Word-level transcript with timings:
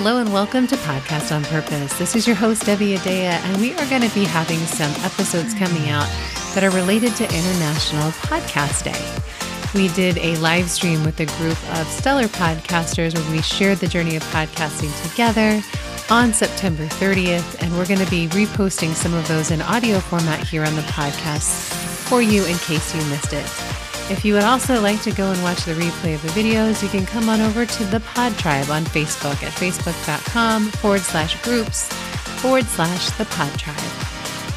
Hello 0.00 0.18
and 0.18 0.32
welcome 0.32 0.68
to 0.68 0.76
Podcast 0.76 1.34
on 1.34 1.42
Purpose. 1.42 1.98
This 1.98 2.14
is 2.14 2.24
your 2.24 2.36
host, 2.36 2.64
Debbie 2.64 2.96
Adea, 2.96 3.32
and 3.42 3.60
we 3.60 3.72
are 3.74 3.90
going 3.90 4.08
to 4.08 4.14
be 4.14 4.22
having 4.22 4.60
some 4.60 4.92
episodes 5.04 5.54
coming 5.54 5.88
out 5.88 6.06
that 6.54 6.62
are 6.62 6.70
related 6.70 7.16
to 7.16 7.24
International 7.24 8.12
Podcast 8.12 8.84
Day. 8.84 9.76
We 9.76 9.88
did 9.96 10.16
a 10.18 10.36
live 10.36 10.70
stream 10.70 11.02
with 11.02 11.18
a 11.18 11.26
group 11.26 11.58
of 11.76 11.84
stellar 11.88 12.28
podcasters 12.28 13.12
where 13.12 13.32
we 13.32 13.42
shared 13.42 13.78
the 13.78 13.88
journey 13.88 14.14
of 14.14 14.22
podcasting 14.26 14.94
together 15.10 15.60
on 16.10 16.32
September 16.32 16.84
30th, 16.84 17.60
and 17.60 17.76
we're 17.76 17.88
going 17.88 17.98
to 17.98 18.08
be 18.08 18.28
reposting 18.28 18.94
some 18.94 19.14
of 19.14 19.26
those 19.26 19.50
in 19.50 19.60
audio 19.62 19.98
format 19.98 20.46
here 20.46 20.64
on 20.64 20.76
the 20.76 20.82
podcast 20.82 21.72
for 22.08 22.22
you 22.22 22.44
in 22.44 22.56
case 22.58 22.94
you 22.94 23.04
missed 23.06 23.32
it. 23.32 23.87
If 24.10 24.24
you 24.24 24.32
would 24.32 24.42
also 24.42 24.80
like 24.80 25.02
to 25.02 25.10
go 25.10 25.30
and 25.30 25.42
watch 25.42 25.64
the 25.66 25.74
replay 25.74 26.14
of 26.14 26.22
the 26.22 26.28
videos, 26.28 26.82
you 26.82 26.88
can 26.88 27.04
come 27.04 27.28
on 27.28 27.42
over 27.42 27.66
to 27.66 27.84
the 27.84 28.00
Pod 28.00 28.36
Tribe 28.38 28.70
on 28.70 28.84
Facebook 28.86 29.42
at 29.42 29.52
facebook.com 29.52 30.68
forward 30.68 31.02
slash 31.02 31.40
groups 31.42 31.92
forward 32.40 32.64
slash 32.64 33.10
the 33.18 33.26
Pod 33.26 33.58
Tribe. 33.58 33.78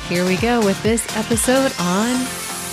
Here 0.07 0.25
we 0.25 0.37
go 0.37 0.63
with 0.65 0.81
this 0.83 1.05
episode 1.17 1.73
on 1.81 2.15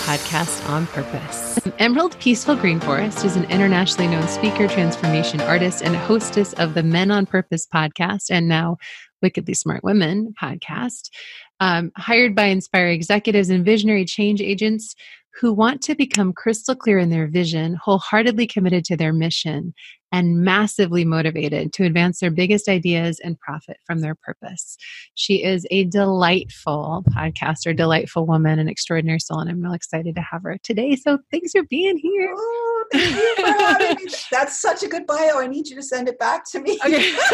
Podcast 0.06 0.68
on 0.68 0.86
Purpose. 0.86 1.58
Emerald 1.80 2.16
Peaceful 2.20 2.54
Green 2.54 2.78
Forest 2.78 3.24
is 3.24 3.34
an 3.34 3.44
internationally 3.50 4.08
known 4.08 4.28
speaker, 4.28 4.68
transformation 4.68 5.40
artist, 5.40 5.82
and 5.82 5.96
hostess 5.96 6.52
of 6.54 6.74
the 6.74 6.84
Men 6.84 7.10
on 7.10 7.26
Purpose 7.26 7.66
podcast 7.66 8.30
and 8.30 8.46
now 8.46 8.76
Wickedly 9.20 9.54
Smart 9.54 9.82
Women 9.82 10.32
podcast. 10.40 11.10
Um, 11.58 11.90
hired 11.96 12.36
by 12.36 12.44
Inspire 12.44 12.86
executives 12.86 13.50
and 13.50 13.64
visionary 13.64 14.04
change 14.04 14.40
agents 14.40 14.94
who 15.40 15.52
want 15.52 15.82
to 15.82 15.94
become 15.94 16.32
crystal 16.32 16.74
clear 16.74 16.98
in 16.98 17.10
their 17.10 17.28
vision, 17.28 17.74
wholeheartedly 17.74 18.46
committed 18.46 18.84
to 18.84 18.96
their 18.96 19.12
mission, 19.12 19.72
and 20.12 20.42
massively 20.42 21.04
motivated 21.04 21.72
to 21.74 21.84
advance 21.84 22.20
their 22.20 22.30
biggest 22.30 22.68
ideas 22.68 23.20
and 23.20 23.38
profit 23.38 23.78
from 23.84 24.00
their 24.00 24.14
purpose. 24.14 24.76
She 25.14 25.44
is 25.44 25.66
a 25.70 25.84
delightful 25.84 27.04
podcaster, 27.10 27.76
delightful 27.76 28.26
woman, 28.26 28.58
an 28.58 28.68
extraordinary 28.68 29.20
soul, 29.20 29.40
and 29.40 29.50
I'm 29.50 29.62
real 29.62 29.72
excited 29.72 30.14
to 30.14 30.22
have 30.22 30.42
her 30.44 30.58
today. 30.62 30.96
So 30.96 31.18
thanks 31.30 31.52
for 31.52 31.62
being 31.64 31.98
here. 31.98 32.34
Oh, 32.36 32.84
you 32.94 33.36
for. 33.36 34.18
That's 34.30 34.60
such 34.60 34.82
a 34.82 34.88
good 34.88 35.06
bio. 35.06 35.38
I 35.38 35.46
need 35.46 35.68
you 35.68 35.76
to 35.76 35.82
send 35.82 36.08
it 36.08 36.18
back 36.18 36.48
to 36.50 36.60
me. 36.60 36.78
Okay. 36.84 37.16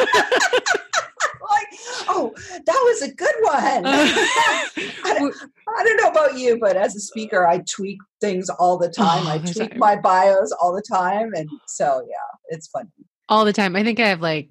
like, 1.51 1.69
oh, 2.09 2.33
that 2.67 2.83
was 2.85 3.03
a 3.03 3.13
good 3.15 3.35
one. 3.41 3.87
I, 3.87 4.75
don't, 5.19 5.35
I, 5.69 5.85
don't 5.85 5.97
know 6.03 6.09
about 6.09 6.39
you, 6.39 6.59
but 6.59 6.77
as 6.77 6.97
a 6.97 7.01
speaker, 7.01 7.47
I 7.47 7.63
tweak 7.69 7.99
things 8.25 8.49
all 8.51 8.79
the 8.79 8.89
time. 8.89 9.27
Oh, 9.27 9.31
I 9.31 9.39
tweak 9.39 9.71
time. 9.71 9.79
my 9.79 9.97
bios 9.97 10.53
all 10.61 10.75
the 10.75 10.83
time. 10.83 11.33
And 11.35 11.49
so, 11.67 12.05
yeah, 12.09 12.39
it's 12.49 12.69
funny. 12.69 12.89
All 13.29 13.45
the 13.45 13.53
time. 13.53 13.77
I 13.77 13.83
think 13.83 14.01
I 14.01 14.09
have 14.09 14.21
like 14.21 14.51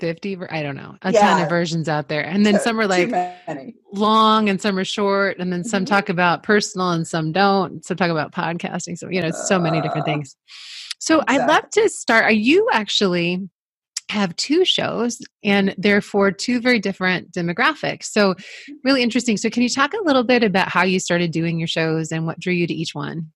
50 0.00 0.38
i 0.50 0.62
don't 0.62 0.74
know 0.74 0.96
a 1.02 1.12
yeah. 1.12 1.20
ton 1.20 1.42
of 1.42 1.48
versions 1.48 1.88
out 1.88 2.08
there 2.08 2.24
and 2.24 2.44
then 2.44 2.58
some 2.58 2.80
are 2.80 2.86
like 2.86 3.14
long 3.92 4.48
and 4.48 4.60
some 4.60 4.76
are 4.76 4.84
short 4.84 5.38
and 5.38 5.52
then 5.52 5.62
some 5.62 5.84
mm-hmm. 5.84 5.94
talk 5.94 6.08
about 6.08 6.42
personal 6.42 6.90
and 6.90 7.06
some 7.06 7.30
don't 7.30 7.84
some 7.84 7.96
talk 7.96 8.10
about 8.10 8.32
podcasting 8.32 8.98
so 8.98 9.08
you 9.08 9.20
know 9.20 9.30
so 9.30 9.56
many 9.56 9.80
different 9.80 10.04
things 10.04 10.36
so 10.98 11.20
exactly. 11.20 11.36
i'd 11.36 11.46
love 11.46 11.70
to 11.70 11.88
start 11.88 12.24
are 12.24 12.32
you 12.32 12.68
actually 12.72 13.48
have 14.10 14.36
two 14.36 14.64
shows 14.64 15.18
and 15.42 15.74
therefore 15.78 16.30
two 16.30 16.60
very 16.60 16.78
different 16.78 17.32
demographics. 17.32 18.04
So, 18.04 18.34
mm-hmm. 18.34 18.72
really 18.84 19.02
interesting. 19.02 19.36
So, 19.36 19.50
can 19.50 19.62
you 19.62 19.68
talk 19.68 19.92
a 19.94 20.04
little 20.04 20.24
bit 20.24 20.42
about 20.42 20.68
how 20.68 20.84
you 20.84 21.00
started 21.00 21.30
doing 21.30 21.58
your 21.58 21.68
shows 21.68 22.12
and 22.12 22.26
what 22.26 22.38
drew 22.38 22.52
you 22.52 22.66
to 22.66 22.74
each 22.74 22.94
one? 22.94 23.32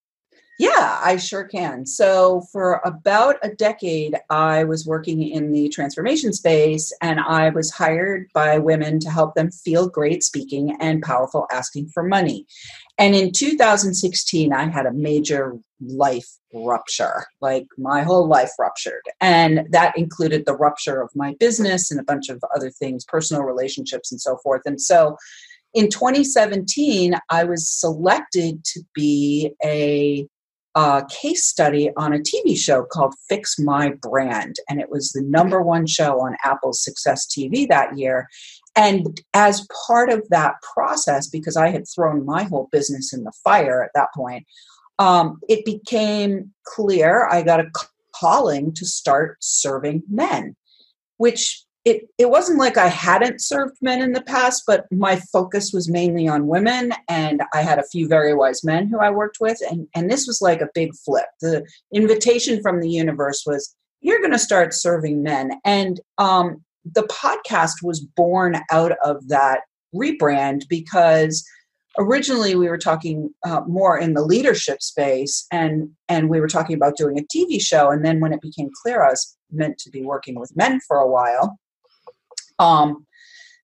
Yeah, 0.58 0.98
I 1.00 1.18
sure 1.18 1.44
can. 1.44 1.86
So, 1.86 2.42
for 2.52 2.80
about 2.84 3.36
a 3.44 3.50
decade, 3.50 4.16
I 4.28 4.64
was 4.64 4.84
working 4.84 5.22
in 5.22 5.52
the 5.52 5.68
transformation 5.68 6.32
space 6.32 6.92
and 7.00 7.20
I 7.20 7.50
was 7.50 7.70
hired 7.70 8.26
by 8.34 8.58
women 8.58 8.98
to 9.00 9.10
help 9.10 9.36
them 9.36 9.52
feel 9.52 9.88
great 9.88 10.24
speaking 10.24 10.76
and 10.80 11.00
powerful 11.00 11.46
asking 11.52 11.90
for 11.90 12.02
money. 12.02 12.44
And 12.98 13.14
in 13.14 13.30
2016, 13.30 14.52
I 14.52 14.68
had 14.68 14.86
a 14.86 14.92
major 14.92 15.56
life 15.80 16.28
rupture. 16.52 17.26
Like 17.40 17.68
my 17.76 18.02
whole 18.02 18.26
life 18.26 18.50
ruptured. 18.58 19.02
And 19.20 19.68
that 19.70 19.96
included 19.96 20.44
the 20.44 20.56
rupture 20.56 21.00
of 21.00 21.10
my 21.14 21.36
business 21.38 21.92
and 21.92 22.00
a 22.00 22.04
bunch 22.04 22.30
of 22.30 22.42
other 22.52 22.70
things, 22.70 23.04
personal 23.04 23.44
relationships 23.44 24.10
and 24.10 24.20
so 24.20 24.38
forth. 24.38 24.62
And 24.66 24.80
so 24.80 25.16
in 25.74 25.88
2017, 25.88 27.14
I 27.30 27.44
was 27.44 27.68
selected 27.68 28.64
to 28.64 28.82
be 28.94 29.52
a 29.64 30.26
a 30.78 31.04
case 31.10 31.44
study 31.44 31.90
on 31.96 32.12
a 32.12 32.20
TV 32.20 32.56
show 32.56 32.84
called 32.84 33.12
Fix 33.28 33.58
My 33.58 33.90
Brand. 34.00 34.54
And 34.68 34.80
it 34.80 34.88
was 34.90 35.10
the 35.10 35.22
number 35.22 35.60
one 35.60 35.88
show 35.88 36.20
on 36.20 36.36
Apple's 36.44 36.84
Success 36.84 37.26
TV 37.26 37.66
that 37.68 37.98
year. 37.98 38.28
And 38.76 39.20
as 39.34 39.66
part 39.88 40.08
of 40.08 40.28
that 40.28 40.54
process, 40.62 41.26
because 41.26 41.56
I 41.56 41.70
had 41.70 41.84
thrown 41.88 42.24
my 42.24 42.44
whole 42.44 42.68
business 42.70 43.12
in 43.12 43.24
the 43.24 43.32
fire 43.42 43.82
at 43.82 43.90
that 43.96 44.10
point, 44.14 44.46
um, 45.00 45.40
it 45.48 45.64
became 45.64 46.52
clear 46.64 47.26
I 47.26 47.42
got 47.42 47.58
a 47.58 47.70
calling 48.14 48.72
to 48.74 48.86
start 48.86 49.38
serving 49.40 50.04
men, 50.08 50.54
which 51.16 51.64
it, 51.84 52.08
it 52.18 52.30
wasn't 52.30 52.58
like 52.58 52.76
I 52.76 52.88
hadn't 52.88 53.40
served 53.40 53.76
men 53.80 54.02
in 54.02 54.12
the 54.12 54.22
past, 54.22 54.64
but 54.66 54.86
my 54.92 55.16
focus 55.32 55.72
was 55.72 55.88
mainly 55.88 56.28
on 56.28 56.46
women, 56.46 56.92
and 57.08 57.42
I 57.54 57.62
had 57.62 57.78
a 57.78 57.86
few 57.86 58.08
very 58.08 58.34
wise 58.34 58.62
men 58.62 58.88
who 58.88 58.98
I 58.98 59.10
worked 59.10 59.38
with, 59.40 59.58
and, 59.70 59.86
and 59.94 60.10
this 60.10 60.26
was 60.26 60.42
like 60.42 60.60
a 60.60 60.68
big 60.74 60.94
flip. 60.94 61.28
The 61.40 61.66
invitation 61.94 62.60
from 62.62 62.80
the 62.80 62.90
universe 62.90 63.44
was, 63.46 63.74
You're 64.00 64.20
going 64.20 64.32
to 64.32 64.38
start 64.38 64.74
serving 64.74 65.22
men. 65.22 65.52
And 65.64 66.00
um, 66.18 66.62
the 66.84 67.04
podcast 67.04 67.82
was 67.82 68.00
born 68.00 68.60
out 68.70 68.92
of 69.02 69.28
that 69.28 69.60
rebrand 69.94 70.68
because 70.68 71.44
originally 71.98 72.54
we 72.54 72.68
were 72.68 72.78
talking 72.78 73.30
uh, 73.44 73.62
more 73.66 73.98
in 73.98 74.14
the 74.14 74.22
leadership 74.22 74.82
space 74.82 75.46
and 75.50 75.90
and 76.08 76.28
we 76.28 76.40
were 76.40 76.48
talking 76.48 76.76
about 76.76 76.96
doing 76.96 77.18
a 77.18 77.22
tv 77.22 77.60
show 77.60 77.90
and 77.90 78.04
then 78.04 78.20
when 78.20 78.32
it 78.32 78.40
became 78.42 78.68
clear 78.82 79.02
i 79.02 79.08
was 79.08 79.36
meant 79.50 79.78
to 79.78 79.90
be 79.90 80.02
working 80.02 80.38
with 80.38 80.54
men 80.54 80.78
for 80.86 80.98
a 80.98 81.08
while 81.08 81.58
um, 82.58 83.06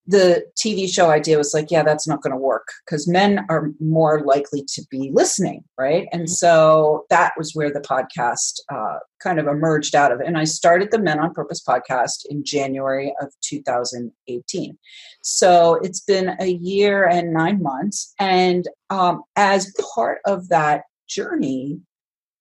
the 0.06 0.44
TV 0.58 0.88
show 0.88 1.10
idea 1.10 1.38
was 1.38 1.54
like, 1.54 1.70
yeah, 1.70 1.82
that's 1.82 2.06
not 2.06 2.20
going 2.20 2.32
to 2.32 2.38
work 2.38 2.68
because 2.84 3.08
men 3.08 3.46
are 3.48 3.70
more 3.80 4.22
likely 4.22 4.62
to 4.62 4.82
be 4.90 5.10
listening, 5.14 5.64
right? 5.78 6.06
And 6.12 6.22
mm-hmm. 6.22 6.32
so 6.32 7.06
that 7.08 7.32
was 7.38 7.54
where 7.54 7.72
the 7.72 7.80
podcast 7.80 8.60
uh, 8.70 8.98
kind 9.18 9.38
of 9.38 9.46
emerged 9.46 9.94
out 9.94 10.12
of. 10.12 10.20
It. 10.20 10.26
And 10.26 10.36
I 10.36 10.44
started 10.44 10.90
the 10.90 10.98
Men 10.98 11.20
on 11.20 11.32
Purpose 11.32 11.62
podcast 11.66 12.26
in 12.28 12.44
January 12.44 13.14
of 13.22 13.32
2018. 13.42 14.76
So 15.22 15.76
it's 15.76 16.00
been 16.00 16.36
a 16.38 16.48
year 16.48 17.08
and 17.08 17.32
nine 17.32 17.62
months. 17.62 18.12
And 18.18 18.68
um, 18.90 19.22
as 19.36 19.74
part 19.94 20.18
of 20.26 20.50
that 20.50 20.82
journey, 21.08 21.80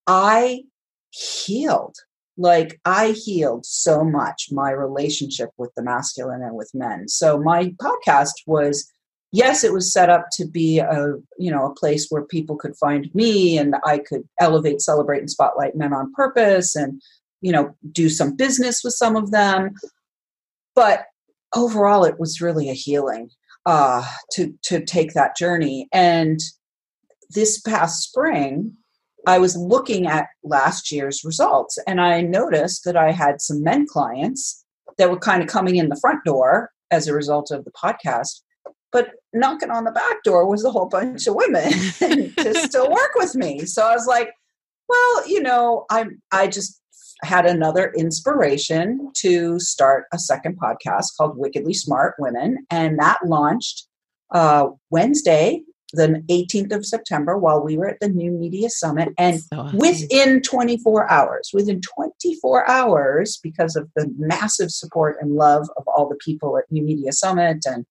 I 0.06 0.64
healed 1.12 1.96
like 2.38 2.80
I 2.86 3.12
healed 3.12 3.66
so 3.66 4.04
much 4.04 4.48
my 4.52 4.72
relationship 4.72 5.50
with 5.58 5.72
the 5.76 5.84
masculine 5.84 6.42
and 6.42 6.56
with 6.56 6.72
men. 6.74 7.08
So 7.08 7.40
my 7.40 7.66
podcast 7.82 8.34
was 8.48 8.92
yes, 9.34 9.64
it 9.64 9.74
was 9.74 9.92
set 9.92 10.10
up 10.10 10.28
to 10.34 10.46
be 10.46 10.80
a 10.80 11.16
you 11.38 11.52
know 11.52 11.66
a 11.66 11.76
place 11.76 12.08
where 12.10 12.24
people 12.24 12.56
could 12.56 12.78
find 12.78 13.14
me 13.14 13.58
and 13.58 13.76
I 13.86 13.98
could 13.98 14.24
elevate, 14.40 14.82
celebrate, 14.82 15.20
and 15.20 15.30
spotlight 15.30 15.76
men 15.76 15.94
on 15.94 16.14
purpose, 16.14 16.76
and 16.76 17.02
you 17.42 17.52
know 17.52 17.76
do 17.92 18.10
some 18.10 18.36
business 18.36 18.82
with 18.84 18.94
some 18.94 19.18
of 19.18 19.32
them. 19.32 19.72
But 20.76 21.06
overall, 21.54 22.06
it 22.06 22.20
was 22.20 22.42
really 22.42 22.70
a 22.70 22.74
healing 22.74 23.30
uh, 23.66 24.06
to 24.32 24.54
to 24.64 24.84
take 24.86 25.14
that 25.14 25.36
journey. 25.36 25.90
And 25.92 26.40
this 27.30 27.60
past 27.60 28.04
spring, 28.04 28.78
I 29.26 29.40
was 29.40 29.56
looking 29.56 30.06
at 30.08 30.28
last 30.44 30.92
year's 30.92 31.24
results 31.24 31.78
and 31.88 32.02
I 32.02 32.22
noticed 32.22 32.84
that 32.86 32.98
I 32.98 33.12
had 33.12 33.42
some 33.42 33.64
men 33.64 33.88
clients 33.88 34.64
that 34.98 35.10
were 35.10 35.20
kind 35.20 35.42
of 35.42 35.48
coming 35.48 35.78
in 35.78 35.90
the 35.90 36.00
front 36.00 36.24
door 36.26 36.72
as 36.92 37.08
a 37.08 37.14
result 37.14 37.52
of 37.52 37.66
the 37.66 37.72
podcast. 37.72 38.42
But 38.92 39.12
knocking 39.34 39.72
on 39.72 39.86
the 39.86 39.92
back 39.92 40.24
door 40.24 40.48
was 40.48 40.64
a 40.64 40.72
whole 40.72 40.88
bunch 40.88 41.26
of 41.26 41.36
women 41.36 41.72
to 41.72 42.54
still 42.56 42.92
work 42.92 43.12
with 43.16 43.36
me. 43.36 43.66
So 43.66 43.84
I 43.84 43.94
was 43.94 44.06
like, 44.06 44.32
well, 44.88 45.28
you 45.28 45.42
know, 45.42 45.86
I 45.90 46.06
I 46.32 46.48
just 46.48 46.80
had 47.24 47.46
another 47.46 47.92
inspiration 47.98 49.10
to 49.16 49.60
start 49.60 50.06
a 50.14 50.20
second 50.20 50.60
podcast 50.60 51.16
called 51.18 51.38
Wickedly 51.38 51.74
Smart 51.74 52.16
Women, 52.20 52.66
and 52.70 53.00
that 53.00 53.20
launched 53.26 53.88
uh, 54.32 54.68
Wednesday 54.90 55.64
the 55.94 56.24
18th 56.30 56.74
of 56.74 56.86
September 56.86 57.38
while 57.38 57.64
we 57.64 57.78
were 57.78 57.88
at 57.88 58.00
the 58.00 58.10
New 58.10 58.32
Media 58.32 58.70
Summit. 58.70 59.10
And 59.18 59.40
so 59.40 59.60
awesome. 59.60 59.78
within 59.78 60.42
24 60.42 61.10
hours, 61.10 61.52
within 61.54 61.82
24 61.82 62.70
hours, 62.70 63.40
because 63.42 63.76
of 63.76 63.90
the 63.96 64.12
massive 64.18 64.72
support 64.72 65.18
and 65.22 65.36
love 65.36 65.70
of 65.78 65.88
all 65.88 66.10
the 66.10 66.16
people 66.16 66.58
at 66.58 66.66
New 66.72 66.84
Media 66.84 67.12
Summit 67.12 67.64
and 67.66 67.86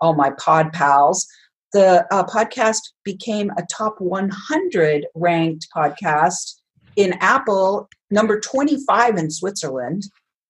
all 0.00 0.14
my 0.14 0.30
pod 0.38 0.72
pals, 0.72 1.26
the 1.72 2.06
uh, 2.12 2.24
podcast 2.24 2.80
became 3.04 3.50
a 3.58 3.66
top 3.70 3.96
100 3.98 5.06
ranked 5.14 5.68
podcast 5.74 6.56
in 6.96 7.14
Apple, 7.20 7.88
number 8.10 8.40
25 8.40 9.16
in 9.16 9.30
Switzerland. 9.30 10.04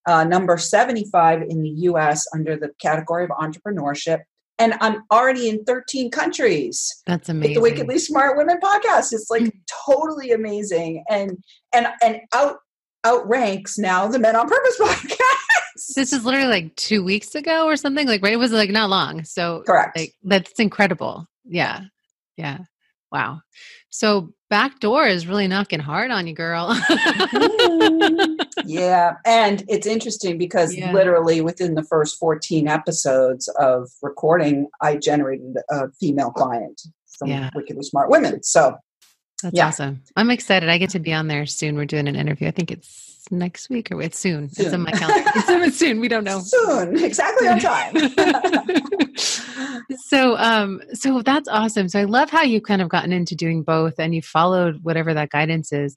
uh, 0.08 0.24
number 0.24 0.56
75 0.56 1.42
in 1.42 1.62
the 1.62 1.68
US 1.90 2.26
under 2.34 2.56
the 2.56 2.70
category 2.80 3.24
of 3.24 3.30
entrepreneurship. 3.30 4.20
And 4.58 4.74
I'm 4.80 5.04
already 5.12 5.48
in 5.48 5.64
13 5.64 6.10
countries. 6.10 7.02
That's 7.06 7.28
amazing. 7.28 7.54
the 7.54 7.60
Wickedly 7.60 7.98
Smart 7.98 8.36
Women 8.36 8.58
podcast. 8.62 9.12
It's 9.12 9.30
like 9.30 9.42
mm. 9.42 9.52
totally 9.86 10.32
amazing. 10.32 11.04
And 11.08 11.38
and 11.72 11.88
and 12.02 12.20
out 12.32 12.56
outranks 13.06 13.78
now 13.78 14.08
the 14.08 14.18
Men 14.18 14.36
on 14.36 14.48
Purpose 14.48 14.76
podcast. 14.80 15.94
This 15.94 16.12
is 16.12 16.24
literally 16.24 16.48
like 16.48 16.74
two 16.76 17.04
weeks 17.04 17.34
ago 17.34 17.66
or 17.66 17.76
something. 17.76 18.06
Like 18.06 18.22
right, 18.22 18.32
it 18.32 18.38
was 18.38 18.52
like 18.52 18.70
not 18.70 18.90
long. 18.90 19.24
So 19.24 19.62
correct. 19.66 19.96
Like, 19.96 20.14
that's 20.24 20.58
incredible. 20.58 21.26
Yeah, 21.44 21.82
yeah. 22.36 22.58
Wow. 23.10 23.40
So 23.90 24.34
backdoor 24.50 25.06
is 25.06 25.26
really 25.26 25.48
knocking 25.48 25.80
hard 25.80 26.10
on 26.10 26.26
you, 26.26 26.34
girl. 26.34 26.74
Mm-hmm. 26.74 28.34
yeah. 28.66 29.14
And 29.24 29.64
it's 29.68 29.86
interesting 29.86 30.36
because 30.38 30.74
yeah. 30.74 30.92
literally 30.92 31.40
within 31.40 31.74
the 31.74 31.82
first 31.82 32.18
14 32.18 32.68
episodes 32.68 33.48
of 33.58 33.88
recording, 34.02 34.68
I 34.82 34.96
generated 34.96 35.56
a 35.70 35.90
female 35.92 36.30
client 36.30 36.80
from 37.18 37.30
yeah. 37.30 37.50
Wickedly 37.54 37.82
Smart 37.82 38.10
Women. 38.10 38.42
So 38.42 38.76
that's 39.42 39.56
yeah. 39.56 39.68
awesome. 39.68 40.02
I'm 40.16 40.30
excited. 40.30 40.68
I 40.68 40.78
get 40.78 40.90
to 40.90 40.98
be 40.98 41.12
on 41.12 41.28
there 41.28 41.46
soon. 41.46 41.76
We're 41.76 41.86
doing 41.86 42.08
an 42.08 42.16
interview. 42.16 42.48
I 42.48 42.50
think 42.50 42.70
it's 42.70 43.07
next 43.30 43.70
week 43.70 43.90
or 43.90 44.02
it's 44.02 44.18
soon. 44.18 44.48
soon. 44.48 44.66
It's 44.66 44.74
in 44.74 44.80
my 44.82 44.90
calendar. 44.90 45.30
it's 45.64 45.78
soon. 45.78 46.00
We 46.00 46.08
don't 46.08 46.24
know. 46.24 46.40
Soon. 46.40 47.02
Exactly 47.02 47.48
on 47.48 47.58
time. 47.58 47.94
so 50.06 50.36
um 50.38 50.80
so 50.92 51.22
that's 51.22 51.48
awesome. 51.48 51.88
So 51.88 52.00
I 52.00 52.04
love 52.04 52.30
how 52.30 52.42
you've 52.42 52.62
kind 52.62 52.82
of 52.82 52.88
gotten 52.88 53.12
into 53.12 53.34
doing 53.34 53.62
both 53.62 53.94
and 53.98 54.14
you 54.14 54.22
followed 54.22 54.80
whatever 54.82 55.14
that 55.14 55.30
guidance 55.30 55.72
is. 55.72 55.96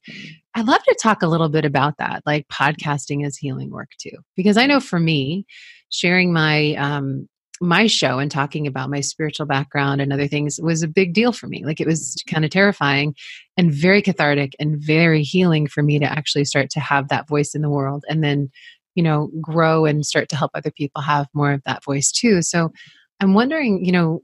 I'd 0.54 0.66
love 0.66 0.82
to 0.82 0.96
talk 1.00 1.22
a 1.22 1.28
little 1.28 1.48
bit 1.48 1.64
about 1.64 1.98
that, 1.98 2.22
like 2.26 2.46
podcasting 2.48 3.24
as 3.26 3.36
healing 3.36 3.70
work 3.70 3.90
too. 3.98 4.18
Because 4.36 4.56
I 4.56 4.66
know 4.66 4.80
for 4.80 5.00
me, 5.00 5.46
sharing 5.90 6.32
my 6.32 6.74
um 6.74 7.28
my 7.62 7.86
show 7.86 8.18
and 8.18 8.30
talking 8.30 8.66
about 8.66 8.90
my 8.90 9.00
spiritual 9.00 9.46
background 9.46 10.00
and 10.00 10.12
other 10.12 10.26
things 10.26 10.58
was 10.60 10.82
a 10.82 10.88
big 10.88 11.14
deal 11.14 11.32
for 11.32 11.46
me. 11.46 11.64
Like 11.64 11.80
it 11.80 11.86
was 11.86 12.20
kind 12.26 12.44
of 12.44 12.50
terrifying 12.50 13.14
and 13.56 13.72
very 13.72 14.02
cathartic 14.02 14.56
and 14.58 14.82
very 14.82 15.22
healing 15.22 15.68
for 15.68 15.82
me 15.82 16.00
to 16.00 16.04
actually 16.04 16.44
start 16.44 16.70
to 16.70 16.80
have 16.80 17.08
that 17.08 17.28
voice 17.28 17.54
in 17.54 17.62
the 17.62 17.70
world 17.70 18.04
and 18.08 18.22
then, 18.22 18.50
you 18.96 19.02
know, 19.02 19.30
grow 19.40 19.84
and 19.84 20.04
start 20.04 20.28
to 20.30 20.36
help 20.36 20.50
other 20.54 20.72
people 20.72 21.02
have 21.02 21.28
more 21.34 21.52
of 21.52 21.62
that 21.64 21.84
voice 21.84 22.10
too. 22.10 22.42
So 22.42 22.72
I'm 23.20 23.32
wondering, 23.32 23.84
you 23.84 23.92
know, 23.92 24.22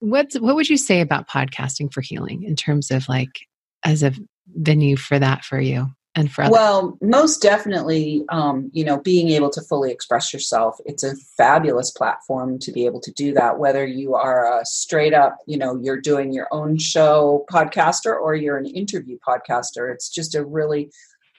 what's 0.00 0.38
what 0.38 0.54
would 0.54 0.68
you 0.68 0.76
say 0.76 1.00
about 1.00 1.28
podcasting 1.28 1.90
for 1.90 2.02
healing 2.02 2.42
in 2.42 2.54
terms 2.54 2.90
of 2.90 3.08
like 3.08 3.46
as 3.82 4.02
a 4.02 4.12
venue 4.46 4.96
for 4.96 5.18
that 5.18 5.42
for 5.42 5.58
you? 5.58 5.88
And 6.14 6.30
for 6.30 6.42
others? 6.42 6.52
Well, 6.52 6.98
most 7.00 7.42
definitely, 7.42 8.24
um, 8.28 8.70
you 8.72 8.84
know, 8.84 9.00
being 9.00 9.30
able 9.30 9.50
to 9.50 9.60
fully 9.62 9.90
express 9.90 10.32
yourself, 10.32 10.76
it's 10.86 11.02
a 11.02 11.16
fabulous 11.36 11.90
platform 11.90 12.58
to 12.60 12.72
be 12.72 12.86
able 12.86 13.00
to 13.00 13.12
do 13.12 13.32
that. 13.34 13.58
Whether 13.58 13.84
you 13.84 14.14
are 14.14 14.60
a 14.60 14.64
straight 14.64 15.14
up, 15.14 15.36
you 15.46 15.58
know, 15.58 15.78
you're 15.82 16.00
doing 16.00 16.32
your 16.32 16.48
own 16.52 16.78
show 16.78 17.44
podcaster 17.50 18.14
or 18.14 18.34
you're 18.34 18.58
an 18.58 18.66
interview 18.66 19.18
podcaster, 19.26 19.92
it's 19.92 20.08
just 20.08 20.34
a 20.34 20.44
really 20.44 20.90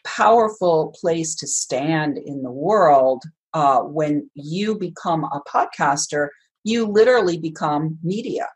powerful 0.04 0.94
place 1.00 1.36
to 1.36 1.48
stand 1.48 2.18
in 2.18 2.44
the 2.44 2.51
world. 2.51 3.24
Uh, 3.54 3.80
when 3.80 4.30
you 4.33 4.77
become 4.77 5.24
a 5.24 5.42
podcaster, 5.48 6.27
you 6.66 6.86
literally 6.86 7.38
become 7.38 7.98
media. 8.04 8.50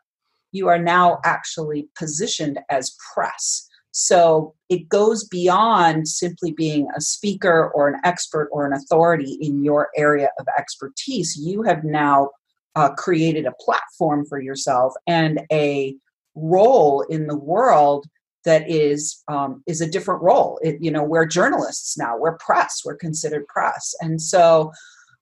You 0.52 0.68
are 0.68 0.78
now 0.78 1.20
actually 1.24 1.88
positioned 1.96 2.58
as 2.68 2.94
press 3.14 3.69
so 3.92 4.54
it 4.68 4.88
goes 4.88 5.24
beyond 5.24 6.06
simply 6.06 6.52
being 6.52 6.88
a 6.96 7.00
speaker 7.00 7.70
or 7.74 7.88
an 7.88 8.00
expert 8.04 8.48
or 8.52 8.66
an 8.66 8.72
authority 8.72 9.36
in 9.40 9.64
your 9.64 9.88
area 9.96 10.30
of 10.38 10.46
expertise. 10.56 11.36
You 11.36 11.62
have 11.62 11.82
now 11.84 12.30
uh, 12.76 12.90
created 12.90 13.46
a 13.46 13.54
platform 13.60 14.24
for 14.26 14.40
yourself 14.40 14.94
and 15.06 15.40
a 15.50 15.96
role 16.34 17.02
in 17.10 17.26
the 17.26 17.36
world 17.36 18.06
that 18.44 18.70
is 18.70 19.22
um, 19.28 19.62
is 19.66 19.80
a 19.80 19.90
different 19.90 20.22
role. 20.22 20.58
It, 20.62 20.78
you 20.80 20.90
know, 20.90 21.02
we're 21.02 21.26
journalists 21.26 21.98
now. 21.98 22.16
We're 22.16 22.38
press. 22.38 22.82
We're 22.84 22.96
considered 22.96 23.46
press, 23.48 23.94
and 24.00 24.20
so 24.22 24.72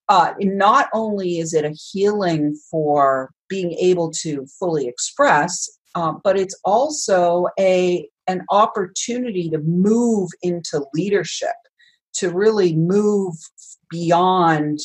uh, 0.08 0.34
not 0.38 0.88
only 0.92 1.38
is 1.38 1.52
it 1.52 1.64
a 1.64 1.76
healing 1.92 2.56
for 2.70 3.30
being 3.48 3.72
able 3.72 4.10
to 4.10 4.46
fully 4.58 4.86
express, 4.86 5.68
uh, 5.94 6.12
but 6.22 6.38
it's 6.38 6.58
also 6.64 7.46
a 7.58 8.08
an 8.28 8.44
opportunity 8.50 9.48
to 9.50 9.58
move 9.58 10.30
into 10.42 10.84
leadership, 10.94 11.56
to 12.14 12.30
really 12.30 12.76
move 12.76 13.34
beyond, 13.90 14.80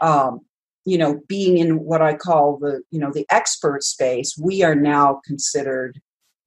um, 0.00 0.40
you 0.84 0.98
know, 0.98 1.20
being 1.28 1.58
in 1.58 1.84
what 1.84 2.02
I 2.02 2.14
call 2.14 2.58
the, 2.58 2.82
you 2.90 2.98
know, 2.98 3.12
the 3.12 3.26
expert 3.30 3.84
space. 3.84 4.36
We 4.42 4.62
are 4.62 4.74
now 4.74 5.20
considered, 5.24 6.00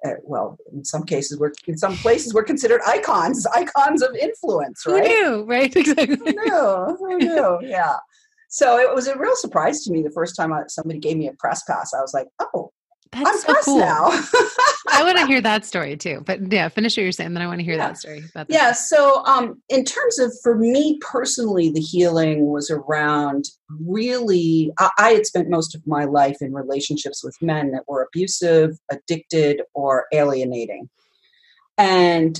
uh, 0.03 0.13
well, 0.23 0.57
in 0.73 0.83
some 0.83 1.03
cases, 1.03 1.37
we're 1.39 1.51
in 1.67 1.77
some 1.77 1.95
places 1.95 2.33
we're 2.33 2.43
considered 2.43 2.81
icons, 2.87 3.45
icons 3.55 4.01
of 4.01 4.15
influence, 4.15 4.83
right? 4.87 5.07
Who 5.07 5.07
knew, 5.07 5.43
right? 5.43 5.75
Exactly. 5.75 6.17
Who 6.17 6.31
knew? 6.31 6.97
Who 6.99 7.17
knew? 7.17 7.59
Yeah. 7.61 7.97
So 8.49 8.77
it 8.79 8.93
was 8.93 9.07
a 9.07 9.17
real 9.17 9.35
surprise 9.35 9.83
to 9.83 9.91
me 9.91 10.01
the 10.01 10.11
first 10.11 10.35
time 10.35 10.51
I, 10.51 10.63
somebody 10.67 10.99
gave 10.99 11.17
me 11.17 11.29
a 11.29 11.33
press 11.33 11.63
pass. 11.63 11.93
I 11.93 12.01
was 12.01 12.13
like, 12.13 12.27
oh, 12.39 12.71
that's 13.11 13.45
I'm 13.47 13.55
so 13.55 13.61
cool. 13.63 13.79
now. 13.79 14.09
I 14.89 15.03
want 15.03 15.17
to 15.17 15.25
hear 15.27 15.41
that 15.41 15.65
story 15.65 15.97
too. 15.97 16.23
But 16.25 16.51
yeah, 16.51 16.69
finish 16.69 16.95
what 16.95 17.03
you're 17.03 17.11
saying. 17.11 17.33
Then 17.33 17.43
I 17.43 17.47
want 17.47 17.59
to 17.59 17.65
hear 17.65 17.75
yeah. 17.75 17.87
that 17.87 17.97
story. 17.97 18.19
About 18.19 18.47
that. 18.47 18.53
Yeah. 18.53 18.71
So, 18.71 19.25
um, 19.25 19.61
in 19.69 19.83
terms 19.83 20.17
of 20.17 20.33
for 20.41 20.55
me 20.55 20.97
personally, 21.01 21.71
the 21.71 21.81
healing 21.81 22.47
was 22.47 22.71
around 22.71 23.45
really. 23.69 24.71
I, 24.79 24.89
I 24.97 25.09
had 25.09 25.25
spent 25.25 25.49
most 25.49 25.75
of 25.75 25.85
my 25.85 26.05
life 26.05 26.37
in 26.41 26.53
relationships 26.53 27.23
with 27.23 27.35
men 27.41 27.71
that 27.71 27.83
were 27.87 28.03
abusive, 28.03 28.77
addicted, 28.89 29.61
or 29.73 30.05
alienating, 30.13 30.89
and 31.77 32.39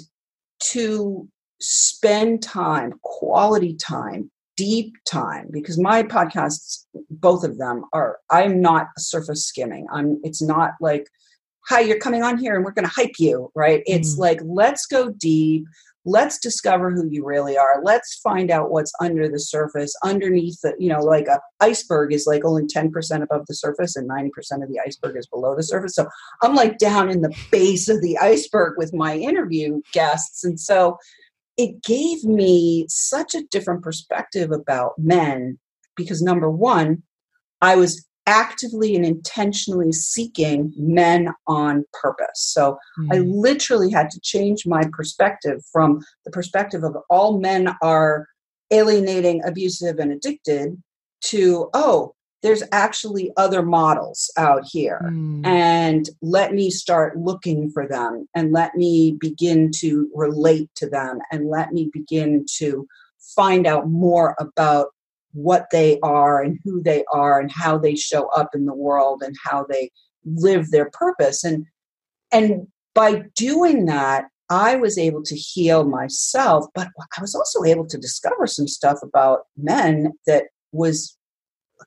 to 0.71 1.27
spend 1.59 2.41
time, 2.41 2.93
quality 3.03 3.75
time, 3.75 4.31
deep 4.57 4.93
time 5.07 5.47
because 5.51 5.79
my 5.79 6.03
podcasts 6.03 6.85
both 7.09 7.43
of 7.43 7.57
them 7.57 7.85
are 7.93 8.17
i'm 8.29 8.61
not 8.61 8.87
surface 8.97 9.45
skimming. 9.45 9.87
I'm 9.91 10.19
it's 10.23 10.41
not 10.41 10.71
like 10.81 11.07
hi 11.67 11.79
you're 11.79 11.99
coming 11.99 12.23
on 12.23 12.37
here 12.37 12.55
and 12.55 12.65
we're 12.65 12.71
going 12.71 12.87
to 12.87 12.93
hype 12.93 13.19
you 13.19 13.51
right? 13.55 13.83
It's 13.85 14.15
mm. 14.15 14.19
like 14.19 14.39
let's 14.43 14.85
go 14.85 15.11
deep. 15.11 15.65
Let's 16.03 16.39
discover 16.39 16.89
who 16.89 17.07
you 17.07 17.23
really 17.23 17.55
are. 17.59 17.79
Let's 17.83 18.19
find 18.23 18.49
out 18.49 18.71
what's 18.71 18.91
under 18.99 19.29
the 19.29 19.39
surface 19.39 19.93
underneath 20.03 20.59
the 20.61 20.73
you 20.79 20.89
know 20.89 21.01
like 21.01 21.27
a 21.27 21.39
iceberg 21.59 22.11
is 22.11 22.25
like 22.25 22.43
only 22.43 22.63
10% 22.63 23.21
above 23.21 23.45
the 23.47 23.53
surface 23.53 23.95
and 23.95 24.09
90% 24.09 24.29
of 24.63 24.69
the 24.69 24.79
iceberg 24.85 25.15
is 25.15 25.27
below 25.27 25.55
the 25.55 25.63
surface. 25.63 25.95
So 25.95 26.07
i'm 26.41 26.55
like 26.55 26.77
down 26.77 27.09
in 27.09 27.21
the 27.21 27.35
base 27.51 27.87
of 27.87 28.01
the 28.01 28.17
iceberg 28.17 28.73
with 28.77 28.93
my 28.93 29.15
interview 29.15 29.81
guests. 29.93 30.43
And 30.43 30.59
so 30.59 30.97
it 31.61 31.83
gave 31.83 32.23
me 32.23 32.87
such 32.89 33.35
a 33.35 33.43
different 33.51 33.83
perspective 33.83 34.51
about 34.51 34.93
men 34.97 35.59
because 35.95 36.19
number 36.19 36.49
one, 36.49 37.03
I 37.61 37.75
was 37.75 38.03
actively 38.25 38.95
and 38.95 39.05
intentionally 39.05 39.91
seeking 39.91 40.73
men 40.75 41.29
on 41.45 41.85
purpose. 41.93 42.27
So 42.53 42.79
mm-hmm. 42.99 43.11
I 43.11 43.17
hmm. 43.17 43.29
literally 43.31 43.91
had 43.91 44.09
to 44.09 44.19
change 44.21 44.65
my 44.65 44.81
perspective 44.91 45.59
from 45.71 45.99
the 46.25 46.31
perspective 46.31 46.83
of 46.83 46.97
all 47.11 47.39
men 47.39 47.69
are 47.83 48.27
alienating, 48.71 49.43
abusive, 49.45 49.99
and 49.99 50.11
addicted 50.11 50.81
to, 51.25 51.69
oh, 51.75 52.15
there's 52.41 52.63
actually 52.71 53.31
other 53.37 53.61
models 53.61 54.31
out 54.37 54.63
here 54.65 55.01
mm. 55.05 55.45
and 55.45 56.09
let 56.21 56.53
me 56.53 56.69
start 56.69 57.17
looking 57.17 57.69
for 57.69 57.87
them 57.87 58.27
and 58.35 58.51
let 58.51 58.75
me 58.75 59.15
begin 59.19 59.71
to 59.71 60.09
relate 60.15 60.69
to 60.75 60.89
them 60.89 61.19
and 61.31 61.49
let 61.49 61.71
me 61.71 61.89
begin 61.93 62.45
to 62.57 62.87
find 63.35 63.67
out 63.67 63.89
more 63.89 64.35
about 64.39 64.87
what 65.33 65.67
they 65.71 65.99
are 66.01 66.41
and 66.41 66.59
who 66.63 66.81
they 66.81 67.05
are 67.13 67.39
and 67.39 67.51
how 67.51 67.77
they 67.77 67.95
show 67.95 68.27
up 68.29 68.49
in 68.53 68.65
the 68.65 68.73
world 68.73 69.21
and 69.23 69.35
how 69.43 69.65
they 69.69 69.89
live 70.25 70.69
their 70.71 70.89
purpose 70.91 71.43
and 71.43 71.65
and 72.31 72.67
by 72.93 73.23
doing 73.35 73.85
that 73.85 74.25
I 74.49 74.75
was 74.75 74.97
able 74.97 75.23
to 75.23 75.35
heal 75.35 75.85
myself, 75.85 76.65
but 76.75 76.89
I 77.17 77.21
was 77.21 77.33
also 77.33 77.63
able 77.63 77.87
to 77.87 77.97
discover 77.97 78.47
some 78.47 78.67
stuff 78.67 78.99
about 79.01 79.45
men 79.55 80.11
that 80.27 80.47
was 80.73 81.17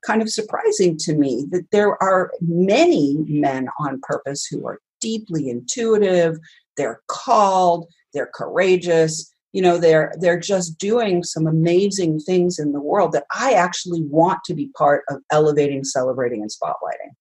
kind 0.05 0.23
of 0.23 0.31
surprising 0.31 0.97
to 0.99 1.15
me 1.15 1.47
that 1.51 1.71
there 1.71 2.03
are 2.03 2.31
many 2.41 3.17
men 3.27 3.69
on 3.79 4.01
purpose 4.03 4.47
who 4.47 4.67
are 4.67 4.81
deeply 5.01 5.49
intuitive, 5.49 6.39
they're 6.77 7.01
called, 7.09 7.87
they're 8.13 8.31
courageous, 8.35 9.31
you 9.53 9.63
know, 9.63 9.79
they're 9.79 10.13
they're 10.19 10.41
just 10.41 10.79
doing 10.79 11.23
some 11.23 11.47
amazing 11.47 12.19
things 12.19 12.59
in 12.59 12.73
the 12.73 12.81
world 12.81 13.13
that 13.13 13.25
I 13.33 13.53
actually 13.53 14.03
want 14.03 14.41
to 14.47 14.55
be 14.55 14.71
part 14.77 15.05
of 15.09 15.23
elevating, 15.31 15.85
celebrating 15.85 16.43
and 16.43 16.51
spotlighting. 16.51 17.13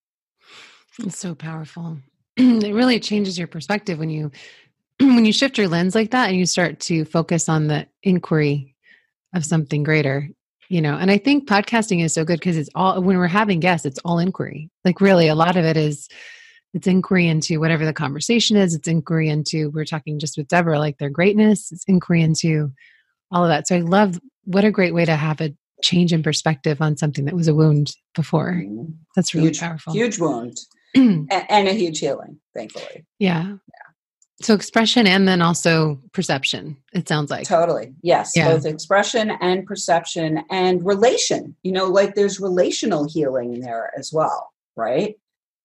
It's 1.00 1.20
so 1.20 1.36
powerful. 1.36 2.00
it 2.38 2.74
really 2.74 3.00
changes 3.00 3.38
your 3.38 3.48
perspective 3.48 4.00
when 4.00 4.10
you 4.10 4.32
when 5.00 5.26
you 5.26 5.34
shift 5.34 5.58
your 5.58 5.68
lens 5.68 5.94
like 5.94 6.12
that 6.12 6.30
and 6.30 6.38
you 6.38 6.48
start 6.48 6.80
to 6.82 7.06
focus 7.06 7.50
on 7.50 7.68
the 7.68 7.88
inquiry 8.02 8.76
of 9.36 9.46
something 9.46 9.84
greater 9.84 10.30
you 10.70 10.82
know 10.82 10.96
and 10.96 11.12
i 11.12 11.18
think 11.18 11.48
podcasting 11.48 12.04
is 12.04 12.14
so 12.14 12.24
good 12.26 12.40
because 12.40 12.58
it's 12.58 12.70
all 12.76 13.02
when 13.02 13.18
we're 13.18 13.28
having 13.28 13.60
guests 13.60 13.86
it's 13.86 14.00
all 14.06 14.20
inquiry. 14.20 14.70
Like 14.86 15.02
really 15.02 15.28
a 15.28 15.36
lot 15.36 15.58
of 15.58 15.66
it 15.66 15.78
is 15.78 16.10
it's 16.74 16.88
inquiry 16.88 17.28
into 17.28 17.60
whatever 17.60 17.86
the 17.86 17.94
conversation 17.94 18.58
is. 18.58 18.74
It's 18.74 18.88
inquiry 18.88 19.30
into 19.30 19.70
we're 19.70 19.86
talking 19.86 20.20
just 20.20 20.38
with 20.38 20.48
deborah 20.48 20.80
like 20.80 20.98
their 20.98 21.10
greatness. 21.10 21.72
It's 21.72 21.84
inquiry 21.88 22.22
into 22.22 22.72
all 23.32 23.44
of 23.44 23.50
that. 23.50 23.68
So 23.68 23.76
i 23.76 23.80
love 23.80 24.20
what 24.46 24.66
a 24.66 24.72
great 24.72 24.94
way 24.94 25.06
to 25.06 25.16
have 25.16 25.40
a 25.42 25.54
change 25.84 26.14
in 26.14 26.24
perspective 26.24 26.82
on 26.82 26.98
something 26.98 27.26
that 27.26 27.36
was 27.36 27.48
a 27.48 27.56
wound 27.56 27.92
before. 28.16 28.54
Mm-hmm. 28.54 28.94
that's 29.16 29.34
really 29.34 29.48
huge, 29.48 29.60
powerful. 29.60 29.94
huge 29.94 30.20
wound. 30.20 30.58
And, 30.96 31.28
and, 31.32 31.68
a 31.68 31.74
huge 31.74 31.98
healing 31.98 32.40
thankfully. 32.56 33.04
Yeah. 33.18 33.44
yeah 33.44 33.93
so 34.42 34.54
expression 34.54 35.08
and 35.08 35.28
then 35.28 35.42
also 35.42 36.00
perception, 36.12 36.78
it 36.94 37.08
sounds 37.08 37.30
like. 37.30 37.48
Totally. 37.48 37.94
Yes. 38.02 38.32
Yeah. 38.36 38.50
Both 38.50 38.66
expression 38.66 39.32
and 39.42 39.66
perception 39.66 40.44
and 40.50 40.86
relation. 40.86 41.56
You 41.64 41.72
know, 41.72 41.86
like 41.86 42.16
there's 42.16 42.40
relational 42.40 43.08
healing 43.08 43.60
there 43.60 43.92
as 43.98 44.12
well, 44.12 44.52
right? 44.76 45.16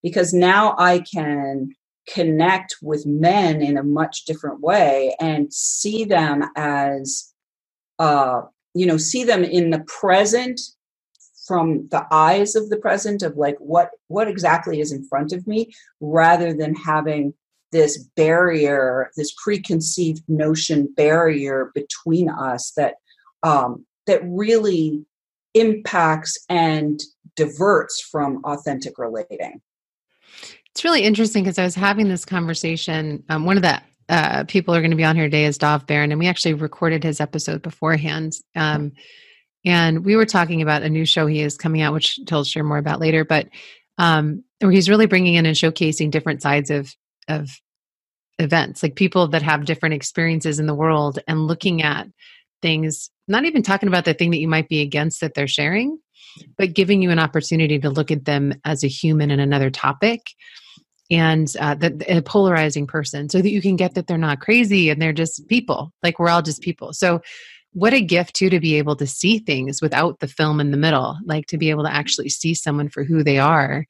Because 0.03 0.33
now 0.33 0.75
I 0.77 0.99
can 0.99 1.75
connect 2.07 2.77
with 2.81 3.05
men 3.05 3.61
in 3.61 3.77
a 3.77 3.83
much 3.83 4.25
different 4.25 4.61
way 4.61 5.15
and 5.19 5.53
see 5.53 6.03
them 6.03 6.43
as 6.55 7.31
uh 7.99 8.41
you 8.73 8.85
know 8.85 8.97
see 8.97 9.23
them 9.23 9.43
in 9.43 9.69
the 9.69 9.81
present 9.81 10.59
from 11.47 11.87
the 11.89 12.05
eyes 12.11 12.55
of 12.55 12.69
the 12.69 12.77
present 12.77 13.21
of 13.21 13.37
like 13.37 13.57
what 13.59 13.91
what 14.07 14.27
exactly 14.27 14.79
is 14.79 14.91
in 14.91 15.03
front 15.03 15.33
of 15.33 15.45
me 15.45 15.71
rather 15.99 16.53
than 16.53 16.73
having 16.73 17.33
this 17.71 17.97
barrier, 18.15 19.11
this 19.15 19.33
preconceived 19.33 20.23
notion 20.27 20.91
barrier 20.95 21.71
between 21.75 22.29
us 22.29 22.71
that 22.77 22.95
um, 23.43 23.85
that 24.07 24.21
really 24.23 25.05
impacts 25.53 26.37
and 26.49 27.01
diverts 27.35 28.01
from 28.01 28.43
authentic 28.43 28.97
relating. 28.97 29.61
It's 30.71 30.83
really 30.83 31.03
interesting 31.03 31.43
because 31.43 31.59
I 31.59 31.63
was 31.63 31.75
having 31.75 32.09
this 32.09 32.25
conversation. 32.25 33.23
Um, 33.29 33.45
one 33.45 33.57
of 33.57 33.63
the 33.63 33.81
uh, 34.09 34.43
people 34.45 34.73
are 34.73 34.81
going 34.81 34.91
to 34.91 34.97
be 34.97 35.03
on 35.03 35.15
here 35.15 35.25
today 35.25 35.45
is 35.45 35.57
Dov 35.57 35.85
Baron, 35.85 36.11
and 36.11 36.19
we 36.19 36.27
actually 36.27 36.55
recorded 36.55 37.03
his 37.03 37.21
episode 37.21 37.61
beforehand. 37.61 38.33
Um, 38.55 38.93
and 39.65 40.05
we 40.05 40.15
were 40.15 40.25
talking 40.25 40.61
about 40.61 40.83
a 40.83 40.89
new 40.89 41.05
show 41.05 41.27
he 41.27 41.41
is 41.41 41.57
coming 41.57 41.81
out, 41.81 41.93
which 41.93 42.19
he'll 42.27 42.43
share 42.43 42.63
more 42.63 42.77
about 42.77 42.99
later. 42.99 43.25
But 43.25 43.49
um, 43.97 44.43
he's 44.61 44.89
really 44.89 45.05
bringing 45.05 45.35
in 45.35 45.45
and 45.45 45.55
showcasing 45.55 46.11
different 46.11 46.41
sides 46.41 46.71
of 46.71 46.95
of 47.29 47.49
events, 48.39 48.81
like 48.81 48.95
people 48.95 49.27
that 49.29 49.41
have 49.41 49.65
different 49.65 49.95
experiences 49.95 50.59
in 50.59 50.65
the 50.65 50.75
world 50.75 51.19
and 51.27 51.47
looking 51.47 51.81
at 51.81 52.07
things, 52.61 53.09
not 53.27 53.45
even 53.45 53.63
talking 53.63 53.89
about 53.89 54.05
the 54.05 54.13
thing 54.13 54.31
that 54.31 54.39
you 54.39 54.47
might 54.47 54.69
be 54.69 54.81
against 54.81 55.21
that 55.21 55.33
they're 55.33 55.47
sharing, 55.47 55.99
but 56.57 56.73
giving 56.73 57.01
you 57.01 57.11
an 57.11 57.19
opportunity 57.19 57.79
to 57.79 57.89
look 57.89 58.11
at 58.11 58.25
them 58.25 58.53
as 58.65 58.83
a 58.83 58.87
human 58.87 59.31
in 59.31 59.39
another 59.39 59.69
topic 59.69 60.21
and 61.11 61.55
uh, 61.59 61.75
a 62.07 62.21
polarizing 62.21 62.85
person 62.85 63.29
so 63.29 63.41
that 63.41 63.49
you 63.49 63.61
can 63.61 63.75
get 63.75 63.95
that 63.95 64.07
they're 64.07 64.17
not 64.17 64.41
crazy 64.41 64.89
and 64.89 65.01
they're 65.01 65.13
just 65.13 65.47
people 65.47 65.91
like 66.03 66.19
we're 66.19 66.29
all 66.29 66.41
just 66.41 66.61
people. 66.61 66.93
So 66.93 67.21
what 67.73 67.93
a 67.93 68.01
gift 68.01 68.35
too 68.35 68.49
to 68.49 68.59
be 68.59 68.75
able 68.75 68.95
to 68.95 69.05
see 69.05 69.39
things 69.39 69.81
without 69.81 70.19
the 70.19 70.27
film 70.27 70.59
in 70.59 70.71
the 70.71 70.77
middle 70.77 71.17
like 71.25 71.45
to 71.47 71.57
be 71.57 71.69
able 71.69 71.83
to 71.83 71.93
actually 71.93 72.29
see 72.29 72.53
someone 72.53 72.89
for 72.89 73.03
who 73.03 73.23
they 73.23 73.37
are 73.37 73.85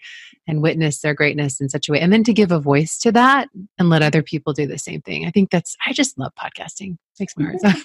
and 0.47 0.61
witness 0.61 1.01
their 1.01 1.13
greatness 1.13 1.61
in 1.61 1.69
such 1.69 1.87
a 1.87 1.91
way 1.91 1.99
and 1.99 2.11
then 2.11 2.23
to 2.23 2.33
give 2.33 2.51
a 2.51 2.59
voice 2.59 2.97
to 2.97 3.11
that 3.11 3.47
and 3.77 3.89
let 3.89 4.01
other 4.01 4.21
people 4.21 4.53
do 4.53 4.67
the 4.67 4.77
same 4.77 5.01
thing. 5.01 5.25
I 5.25 5.31
think 5.31 5.49
that's 5.49 5.75
i 5.85 5.93
just 5.93 6.17
love 6.17 6.33
podcasting. 6.37 6.97
Makes 7.19 7.37
my 7.37 7.45
heart 7.45 7.57
happy 7.63 7.81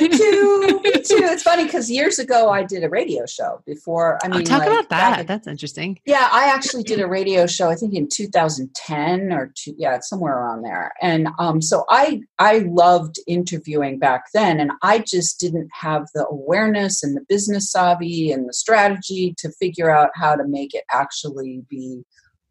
me 0.00 0.08
too. 0.08 0.80
Me 0.82 0.92
too. 0.92 1.20
It's 1.24 1.42
funny 1.42 1.64
because 1.64 1.90
years 1.90 2.18
ago 2.18 2.50
I 2.50 2.64
did 2.64 2.84
a 2.84 2.88
radio 2.88 3.26
show 3.26 3.62
before. 3.66 4.18
I 4.22 4.26
oh, 4.26 4.30
mean, 4.30 4.40
oh, 4.40 4.44
talk 4.44 4.60
like, 4.60 4.68
about 4.68 4.88
that. 4.90 5.26
That's 5.26 5.46
interesting. 5.46 5.98
Yeah, 6.04 6.28
I 6.32 6.50
actually 6.52 6.82
did 6.82 7.00
a 7.00 7.06
radio 7.06 7.46
show. 7.46 7.68
I 7.68 7.74
think 7.74 7.94
in 7.94 8.08
2010 8.08 9.32
or 9.32 9.52
two, 9.54 9.74
yeah, 9.78 9.98
somewhere 10.00 10.38
around 10.38 10.62
there. 10.62 10.92
And 11.00 11.28
um, 11.38 11.62
so 11.62 11.84
I 11.88 12.20
I 12.38 12.58
loved 12.58 13.18
interviewing 13.26 13.98
back 13.98 14.24
then, 14.34 14.60
and 14.60 14.72
I 14.82 15.00
just 15.00 15.40
didn't 15.40 15.70
have 15.72 16.06
the 16.14 16.26
awareness 16.26 17.02
and 17.02 17.16
the 17.16 17.24
business 17.28 17.70
savvy 17.70 18.30
and 18.30 18.48
the 18.48 18.54
strategy 18.54 19.34
to 19.38 19.50
figure 19.52 19.90
out 19.90 20.10
how 20.14 20.34
to 20.36 20.46
make 20.46 20.74
it 20.74 20.84
actually 20.92 21.62
be 21.68 22.02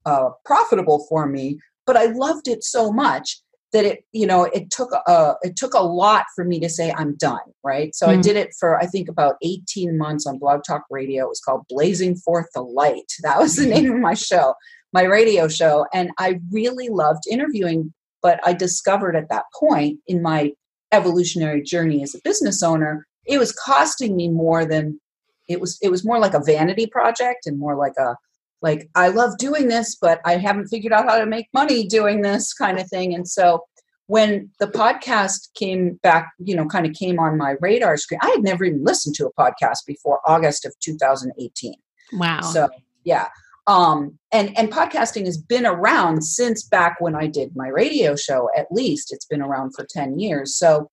uh, 0.06 0.30
profitable 0.46 1.06
for 1.10 1.28
me. 1.28 1.60
But 1.86 1.98
I 1.98 2.06
loved 2.08 2.48
it 2.48 2.64
so 2.64 2.92
much 2.92 3.42
that 3.74 3.86
it 3.86 4.04
you 4.12 4.26
know 4.26 4.46
it 4.46 4.72
took 4.72 4.92
a 4.94 5.36
it 5.42 5.56
took 5.56 5.74
a 5.74 5.84
lot 5.84 6.26
for 6.36 6.46
me 6.46 6.60
to 6.60 6.70
say 6.70 6.92
i'm 6.98 7.16
done 7.16 7.40
right? 7.64 7.94
So 7.96 8.08
mm. 8.08 8.18
i 8.18 8.22
did 8.22 8.36
it 8.36 8.54
for 8.60 8.78
i 8.78 8.86
think 8.86 9.10
about 9.10 9.36
18 9.42 9.98
months 9.98 10.26
on 10.26 10.40
BlogTalkRadio. 10.40 11.22
It 11.22 11.30
was 11.30 11.42
called 11.44 11.66
blazing 11.70 12.16
forth 12.16 12.48
the 12.54 12.62
light. 12.62 13.12
That 13.24 13.40
was 13.40 13.56
the 13.56 13.66
name 13.66 13.92
of 13.92 14.00
my 14.00 14.14
show 14.14 14.54
my 14.94 15.04
radio 15.04 15.48
show. 15.48 15.86
And 15.94 16.12
i 16.18 16.40
really 16.52 16.90
loved 16.90 17.24
interviewing 17.30 17.94
but 18.22 18.40
i 18.46 18.54
discovered 18.54 19.16
at 19.16 19.30
that 19.30 19.46
point 19.58 20.00
in 20.08 20.22
my 20.22 20.54
evolutionary 20.92 21.62
journey 21.62 22.02
as 22.02 22.16
a 22.16 22.22
business 22.24 22.64
owner 22.64 23.06
it 23.26 23.38
was 23.38 23.52
costing 23.52 24.16
me 24.16 24.30
more 24.30 24.66
than 24.66 25.00
it 25.48 25.60
was 25.60 25.78
it 25.82 25.90
was 25.90 26.06
more 26.06 26.20
like 26.20 26.34
a 26.34 26.44
vanity 26.44 26.88
project 26.88 27.46
and 27.46 27.60
more 27.60 27.76
like 27.76 27.94
a 28.00 28.16
like 28.62 28.90
i 28.96 29.08
love 29.08 29.38
doing 29.38 29.68
this 29.68 29.96
but 29.96 30.20
i 30.26 30.38
haven't 30.38 30.68
figured 30.68 30.94
out 30.94 31.06
how 31.06 31.18
to 31.18 31.26
make 31.26 31.48
money 31.54 31.86
doing 31.88 32.22
this 32.22 32.54
kind 32.54 32.80
of 32.80 32.88
thing. 32.90 33.14
And 33.14 33.28
so 33.28 33.64
when 34.08 34.50
the 34.60 34.68
podcast 34.68 35.54
came 35.54 36.00
back 36.02 36.32
you 36.40 36.56
know 36.56 36.66
kind 36.66 36.86
of 36.86 36.94
came 36.94 37.20
on 37.20 37.38
my 37.38 37.56
radar 37.62 37.98
screen 37.98 38.20
i 38.24 38.30
had 38.30 38.42
never 38.42 38.64
even 38.64 38.84
listened 38.84 39.14
to 39.14 39.28
a 39.28 39.34
podcast 39.34 39.80
before 39.86 40.20
august 40.26 40.66
of 40.66 40.74
2018 40.80 41.74
wow. 42.14 42.42
So 42.42 42.70
yeah 43.04 43.28
um 43.68 44.18
and 44.32 44.58
and 44.58 44.72
podcasting 44.72 45.26
has 45.26 45.38
been 45.38 45.66
around 45.66 46.24
since 46.24 46.64
back 46.64 46.96
when 47.00 47.16
i 47.16 47.28
did 47.28 47.56
my 47.56 47.68
radio 47.68 48.16
show 48.16 48.50
at 48.58 48.68
least. 48.72 49.14
It's 49.14 49.26
been 49.26 49.42
around 49.42 49.74
for 49.76 49.86
10 49.90 50.20
years. 50.20 50.56
So 50.56 50.90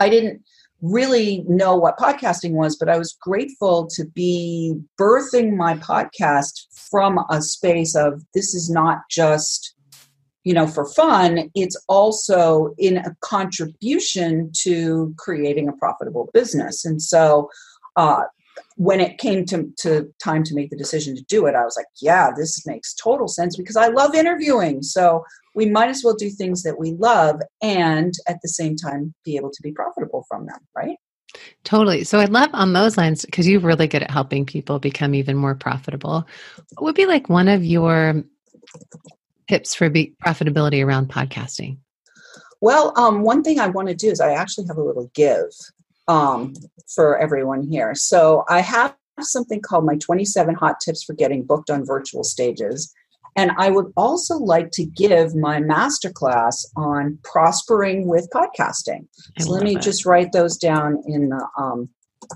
i 0.00 0.08
didn't 0.08 0.42
really 0.82 1.44
know 1.48 1.76
what 1.76 1.96
podcasting 1.96 2.52
was, 2.52 2.76
but 2.76 2.88
I 2.88 2.98
was 2.98 3.16
grateful 3.20 3.86
to 3.94 4.04
be 4.04 4.74
birthing 5.00 5.56
my 5.56 5.74
podcast 5.78 6.66
from 6.90 7.24
a 7.30 7.40
space 7.40 7.94
of 7.94 8.22
this 8.34 8.54
is 8.54 8.68
not 8.68 8.98
just 9.10 9.74
you 10.44 10.52
know 10.52 10.66
for 10.66 10.84
fun 10.84 11.48
it's 11.54 11.80
also 11.88 12.74
in 12.76 12.96
a 12.96 13.14
contribution 13.20 14.50
to 14.52 15.14
creating 15.16 15.68
a 15.68 15.72
profitable 15.72 16.28
business. 16.34 16.84
And 16.84 17.00
so 17.00 17.48
uh, 17.96 18.22
when 18.82 19.00
it 19.00 19.18
came 19.18 19.44
to, 19.44 19.70
to 19.78 20.12
time 20.22 20.42
to 20.42 20.54
make 20.54 20.70
the 20.70 20.76
decision 20.76 21.14
to 21.14 21.22
do 21.24 21.46
it 21.46 21.54
i 21.54 21.64
was 21.64 21.76
like 21.76 21.86
yeah 22.00 22.30
this 22.36 22.66
makes 22.66 22.94
total 22.94 23.28
sense 23.28 23.56
because 23.56 23.76
i 23.76 23.88
love 23.88 24.14
interviewing 24.14 24.82
so 24.82 25.22
we 25.54 25.66
might 25.66 25.88
as 25.88 26.02
well 26.04 26.14
do 26.14 26.30
things 26.30 26.62
that 26.62 26.78
we 26.78 26.92
love 26.92 27.40
and 27.60 28.14
at 28.26 28.40
the 28.42 28.48
same 28.48 28.76
time 28.76 29.14
be 29.24 29.36
able 29.36 29.50
to 29.50 29.62
be 29.62 29.72
profitable 29.72 30.24
from 30.28 30.46
them, 30.46 30.58
right? 30.76 30.96
Totally. 31.64 32.04
So 32.04 32.18
I 32.18 32.26
love 32.26 32.50
on 32.52 32.72
those 32.72 32.96
lines 32.96 33.24
because 33.24 33.48
you're 33.48 33.60
really 33.60 33.86
good 33.86 34.02
at 34.02 34.10
helping 34.10 34.44
people 34.44 34.78
become 34.78 35.14
even 35.14 35.36
more 35.36 35.54
profitable. 35.54 36.26
What 36.74 36.82
would 36.82 36.94
be 36.94 37.06
like 37.06 37.28
one 37.28 37.48
of 37.48 37.64
your 37.64 38.22
tips 39.48 39.74
for 39.74 39.88
be- 39.88 40.14
profitability 40.24 40.84
around 40.84 41.08
podcasting? 41.08 41.78
Well, 42.60 42.92
um, 42.96 43.22
one 43.22 43.42
thing 43.42 43.58
I 43.58 43.68
want 43.68 43.88
to 43.88 43.94
do 43.94 44.08
is 44.08 44.20
I 44.20 44.34
actually 44.34 44.66
have 44.68 44.76
a 44.76 44.84
little 44.84 45.10
give 45.14 45.50
um, 46.08 46.54
for 46.94 47.18
everyone 47.18 47.62
here. 47.62 47.94
So 47.94 48.44
I 48.48 48.60
have 48.60 48.94
something 49.20 49.60
called 49.60 49.84
my 49.84 49.96
27 49.96 50.54
hot 50.54 50.80
tips 50.80 51.04
for 51.04 51.14
getting 51.14 51.44
booked 51.44 51.70
on 51.70 51.84
virtual 51.84 52.24
stages. 52.24 52.92
And 53.36 53.52
I 53.56 53.70
would 53.70 53.92
also 53.96 54.36
like 54.36 54.70
to 54.72 54.84
give 54.84 55.34
my 55.34 55.58
masterclass 55.60 56.66
on 56.76 57.18
prospering 57.24 58.06
with 58.06 58.28
podcasting. 58.34 59.06
So 59.38 59.50
let 59.50 59.62
me 59.62 59.76
it. 59.76 59.82
just 59.82 60.04
write 60.04 60.32
those 60.32 60.56
down 60.56 61.02
in 61.06 61.30
the 61.30 61.46
um, 61.58 61.88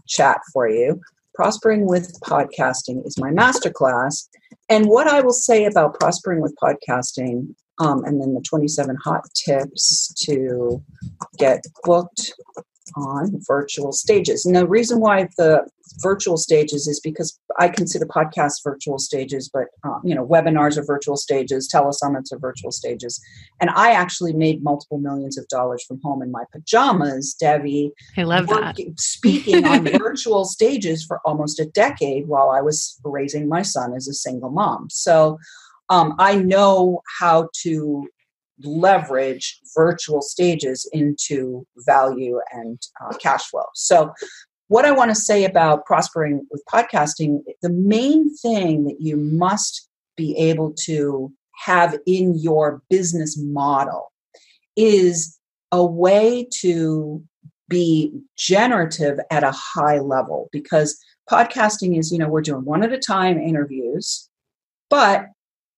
chat 0.06 0.40
for 0.52 0.68
you. 0.68 1.00
Prospering 1.34 1.86
with 1.86 2.18
podcasting 2.22 3.06
is 3.06 3.18
my 3.18 3.30
masterclass. 3.30 4.26
And 4.70 4.86
what 4.86 5.06
I 5.06 5.20
will 5.20 5.34
say 5.34 5.66
about 5.66 6.00
prospering 6.00 6.40
with 6.40 6.56
podcasting, 6.62 7.54
um, 7.78 8.04
and 8.04 8.20
then 8.20 8.32
the 8.32 8.40
27 8.40 8.96
hot 9.04 9.22
tips 9.34 10.14
to 10.24 10.82
get 11.38 11.62
booked 11.84 12.32
on 12.94 13.32
virtual 13.46 13.92
stages. 13.92 14.46
And 14.46 14.54
the 14.54 14.66
reason 14.66 15.00
why 15.00 15.28
the 15.36 15.66
virtual 15.98 16.36
stages 16.36 16.86
is 16.86 17.00
because 17.00 17.38
I 17.58 17.68
consider 17.68 18.06
podcasts 18.06 18.62
virtual 18.62 18.98
stages, 18.98 19.50
but 19.52 19.66
um, 19.84 20.00
you 20.04 20.14
know, 20.14 20.26
webinars 20.26 20.76
are 20.76 20.84
virtual 20.84 21.16
stages, 21.16 21.68
telesummits 21.72 22.32
are 22.32 22.38
virtual 22.38 22.70
stages, 22.70 23.20
and 23.60 23.70
I 23.70 23.92
actually 23.92 24.32
made 24.32 24.62
multiple 24.62 24.98
millions 24.98 25.38
of 25.38 25.48
dollars 25.48 25.84
from 25.84 26.00
home 26.02 26.22
in 26.22 26.30
my 26.30 26.44
pajamas, 26.52 27.34
Debbie. 27.34 27.92
I 28.16 28.22
love 28.22 28.48
working, 28.48 28.90
that 28.90 29.00
speaking 29.00 29.66
on 29.66 29.84
virtual 29.98 30.44
stages 30.44 31.04
for 31.04 31.20
almost 31.24 31.60
a 31.60 31.66
decade 31.66 32.28
while 32.28 32.50
I 32.50 32.60
was 32.60 33.00
raising 33.04 33.48
my 33.48 33.62
son 33.62 33.94
as 33.94 34.08
a 34.08 34.14
single 34.14 34.50
mom. 34.50 34.88
So. 34.90 35.38
Um, 35.88 36.16
I 36.18 36.34
know 36.34 37.00
how 37.20 37.48
to 37.62 38.08
leverage 38.62 39.60
virtual 39.74 40.22
stages 40.22 40.88
into 40.92 41.66
value 41.86 42.40
and 42.52 42.80
uh, 43.04 43.12
cash 43.18 43.44
flow. 43.50 43.64
So 43.74 44.12
what 44.68 44.84
I 44.84 44.90
want 44.90 45.10
to 45.10 45.14
say 45.14 45.44
about 45.44 45.86
prospering 45.86 46.46
with 46.50 46.62
podcasting, 46.72 47.40
the 47.62 47.70
main 47.70 48.34
thing 48.36 48.84
that 48.84 49.00
you 49.00 49.16
must 49.16 49.88
be 50.16 50.36
able 50.36 50.72
to 50.84 51.32
have 51.64 51.96
in 52.06 52.36
your 52.38 52.82
business 52.90 53.38
model 53.38 54.12
is 54.76 55.38
a 55.72 55.84
way 55.84 56.46
to 56.60 57.22
be 57.68 58.12
generative 58.36 59.18
at 59.30 59.44
a 59.44 59.52
high 59.52 59.98
level 59.98 60.48
because 60.52 60.98
podcasting 61.30 61.98
is, 61.98 62.12
you 62.12 62.18
know, 62.18 62.28
we're 62.28 62.40
doing 62.40 62.64
one 62.64 62.82
at 62.82 62.92
a 62.92 62.98
time 62.98 63.38
interviews, 63.38 64.28
but 64.90 65.26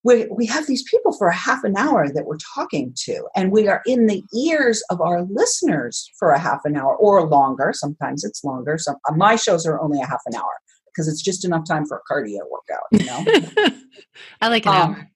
we, 0.08 0.26
we 0.30 0.46
have 0.46 0.66
these 0.66 0.82
people 0.84 1.12
for 1.12 1.28
a 1.28 1.34
half 1.34 1.62
an 1.64 1.76
hour 1.76 2.08
that 2.14 2.24
we're 2.24 2.38
talking 2.54 2.94
to, 3.04 3.28
and 3.36 3.52
we 3.52 3.68
are 3.68 3.82
in 3.84 4.06
the 4.06 4.22
ears 4.34 4.82
of 4.88 5.02
our 5.02 5.22
listeners 5.24 6.10
for 6.18 6.30
a 6.30 6.38
half 6.38 6.60
an 6.64 6.76
hour 6.76 6.96
or 6.96 7.28
longer. 7.28 7.72
Sometimes 7.74 8.24
it's 8.24 8.42
longer. 8.42 8.78
Some 8.78 8.96
my 9.16 9.36
shows 9.36 9.66
are 9.66 9.78
only 9.82 10.00
a 10.00 10.06
half 10.06 10.22
an 10.24 10.34
hour 10.34 10.54
because 10.86 11.08
it's 11.08 11.20
just 11.20 11.44
enough 11.44 11.66
time 11.68 11.84
for 11.84 11.98
a 11.98 12.12
cardio 12.12 12.38
workout. 12.50 12.86
You 12.90 13.04
know, 13.04 13.68
I 14.40 14.48
like 14.48 14.64
an 14.64 14.72
um, 14.72 14.94
hour. 14.94 15.10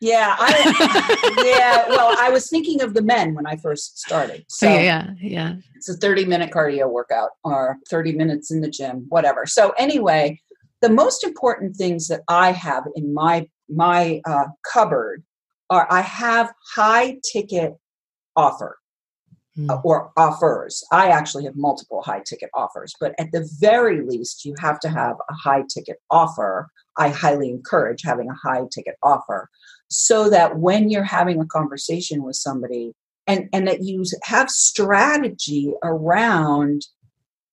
Yeah, 0.00 0.36
I, 0.38 1.42
yeah. 1.44 1.88
Well, 1.88 2.14
I 2.20 2.30
was 2.30 2.48
thinking 2.48 2.80
of 2.80 2.94
the 2.94 3.02
men 3.02 3.34
when 3.34 3.44
I 3.44 3.56
first 3.56 3.98
started. 3.98 4.44
So 4.48 4.72
yeah, 4.72 5.10
yeah. 5.20 5.56
It's 5.74 5.88
a 5.88 5.94
thirty-minute 5.94 6.52
cardio 6.52 6.88
workout 6.88 7.30
or 7.42 7.78
thirty 7.90 8.12
minutes 8.12 8.52
in 8.52 8.60
the 8.60 8.70
gym, 8.70 9.06
whatever. 9.08 9.46
So 9.46 9.70
anyway, 9.70 10.40
the 10.80 10.90
most 10.90 11.24
important 11.24 11.74
things 11.74 12.06
that 12.06 12.20
I 12.28 12.52
have 12.52 12.84
in 12.94 13.12
my 13.12 13.48
my 13.68 14.20
uh, 14.26 14.46
cupboard 14.72 15.22
are 15.70 15.86
I 15.90 16.00
have 16.00 16.52
high 16.74 17.18
ticket 17.30 17.74
offer 18.36 18.78
mm. 19.56 19.80
or 19.84 20.12
offers. 20.16 20.84
I 20.92 21.08
actually 21.08 21.44
have 21.44 21.56
multiple 21.56 22.02
high 22.02 22.22
ticket 22.26 22.50
offers, 22.54 22.94
but 23.00 23.14
at 23.18 23.32
the 23.32 23.48
very 23.60 24.02
least, 24.02 24.44
you 24.44 24.54
have 24.58 24.80
to 24.80 24.88
have 24.88 25.16
a 25.28 25.34
high 25.34 25.64
ticket 25.72 25.98
offer. 26.10 26.70
I 26.96 27.10
highly 27.10 27.50
encourage 27.50 28.02
having 28.02 28.28
a 28.28 28.34
high 28.34 28.62
ticket 28.72 28.96
offer 29.02 29.48
so 29.88 30.30
that 30.30 30.58
when 30.58 30.90
you're 30.90 31.02
having 31.02 31.40
a 31.40 31.46
conversation 31.46 32.22
with 32.22 32.36
somebody 32.36 32.92
and, 33.26 33.48
and 33.52 33.68
that 33.68 33.82
you 33.82 34.04
have 34.22 34.50
strategy 34.50 35.72
around 35.82 36.86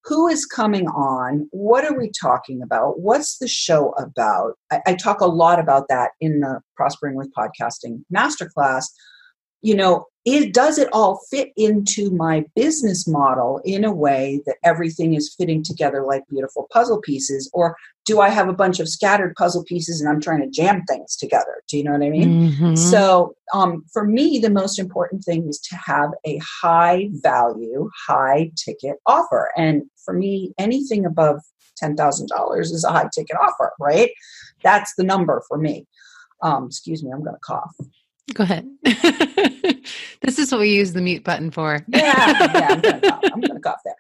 who 0.05 0.27
is 0.27 0.45
coming 0.45 0.87
on? 0.87 1.47
What 1.51 1.83
are 1.83 1.97
we 1.97 2.11
talking 2.11 2.61
about? 2.61 2.99
What's 2.99 3.39
the 3.39 3.47
show 3.47 3.89
about? 3.93 4.53
I, 4.71 4.81
I, 4.87 4.93
talk 4.93 5.19
a 5.19 5.25
lot 5.25 5.59
about 5.59 5.87
that 5.89 6.11
in 6.21 6.41
the 6.41 6.61
prospering 6.75 7.15
with 7.15 7.31
podcasting 7.35 8.03
masterclass. 8.15 8.85
You 9.61 9.75
know 9.75 10.05
it 10.25 10.53
does 10.53 10.79
it 10.79 10.89
all 10.91 11.21
fit 11.29 11.51
into 11.55 12.09
my 12.09 12.43
business 12.55 13.07
model 13.07 13.61
in 13.63 13.85
a 13.85 13.93
way 13.93 14.41
that 14.47 14.57
everything 14.63 15.13
is 15.13 15.33
fitting 15.37 15.61
together 15.61 16.03
like 16.03 16.23
beautiful 16.29 16.67
puzzle 16.73 16.99
pieces? 16.99 17.49
Or 17.53 17.77
do 18.05 18.21
i 18.21 18.29
have 18.29 18.49
a 18.49 18.53
bunch 18.53 18.79
of 18.79 18.89
scattered 18.89 19.35
puzzle 19.35 19.63
pieces 19.63 20.01
and 20.01 20.09
i'm 20.09 20.21
trying 20.21 20.41
to 20.41 20.49
jam 20.49 20.83
things 20.87 21.15
together? 21.15 21.61
Do 21.67 21.77
you 21.77 21.83
know 21.83 21.91
what 21.91 22.01
i 22.01 22.09
mean? 22.09 22.51
Mm-hmm. 22.51 22.75
so 22.75 23.35
um, 23.53 23.85
for 23.93 24.03
me 24.03 24.39
the 24.39 24.49
most 24.49 24.79
important 24.79 25.23
thing 25.23 25.47
is 25.47 25.59
to 25.59 25.75
have 25.75 26.09
a 26.25 26.39
high 26.61 27.07
value 27.11 27.89
high 28.07 28.51
ticket 28.55 28.97
offer. 29.05 29.51
And 29.55 29.83
for 30.03 30.13
me 30.13 30.53
anything 30.57 31.05
above 31.05 31.41
$10000 31.83 32.59
is 32.61 32.83
a 32.83 32.91
high 32.91 33.09
ticket 33.13 33.37
offer 33.39 33.73
right? 33.79 34.09
That's 34.63 34.93
the 34.97 35.03
number 35.03 35.43
for 35.47 35.59
me. 35.59 35.85
Um, 36.41 36.65
excuse 36.65 37.03
me 37.03 37.11
i'm 37.11 37.23
going 37.23 37.35
to 37.35 37.39
cough 37.41 37.75
Go 38.33 38.43
ahead. 38.43 38.67
this 38.83 40.39
is 40.39 40.51
what 40.51 40.61
we 40.61 40.73
use 40.73 40.93
the 40.93 41.01
mute 41.01 41.23
button 41.23 41.51
for. 41.51 41.85
yeah, 41.87 42.49
yeah, 42.53 42.67
I'm 42.71 42.81
gonna 42.81 43.01
cough. 43.01 43.23
I'm 43.33 43.41
gonna 43.41 43.59
cough 43.59 43.81
there. 43.85 43.95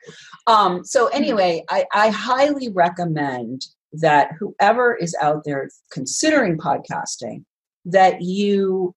Um, 0.47 0.83
so 0.83 1.07
anyway, 1.07 1.63
I, 1.69 1.85
I 1.93 2.09
highly 2.09 2.69
recommend 2.69 3.67
that 3.93 4.31
whoever 4.39 4.95
is 4.95 5.15
out 5.21 5.43
there 5.45 5.69
considering 5.91 6.57
podcasting, 6.57 7.43
that 7.85 8.21
you 8.21 8.95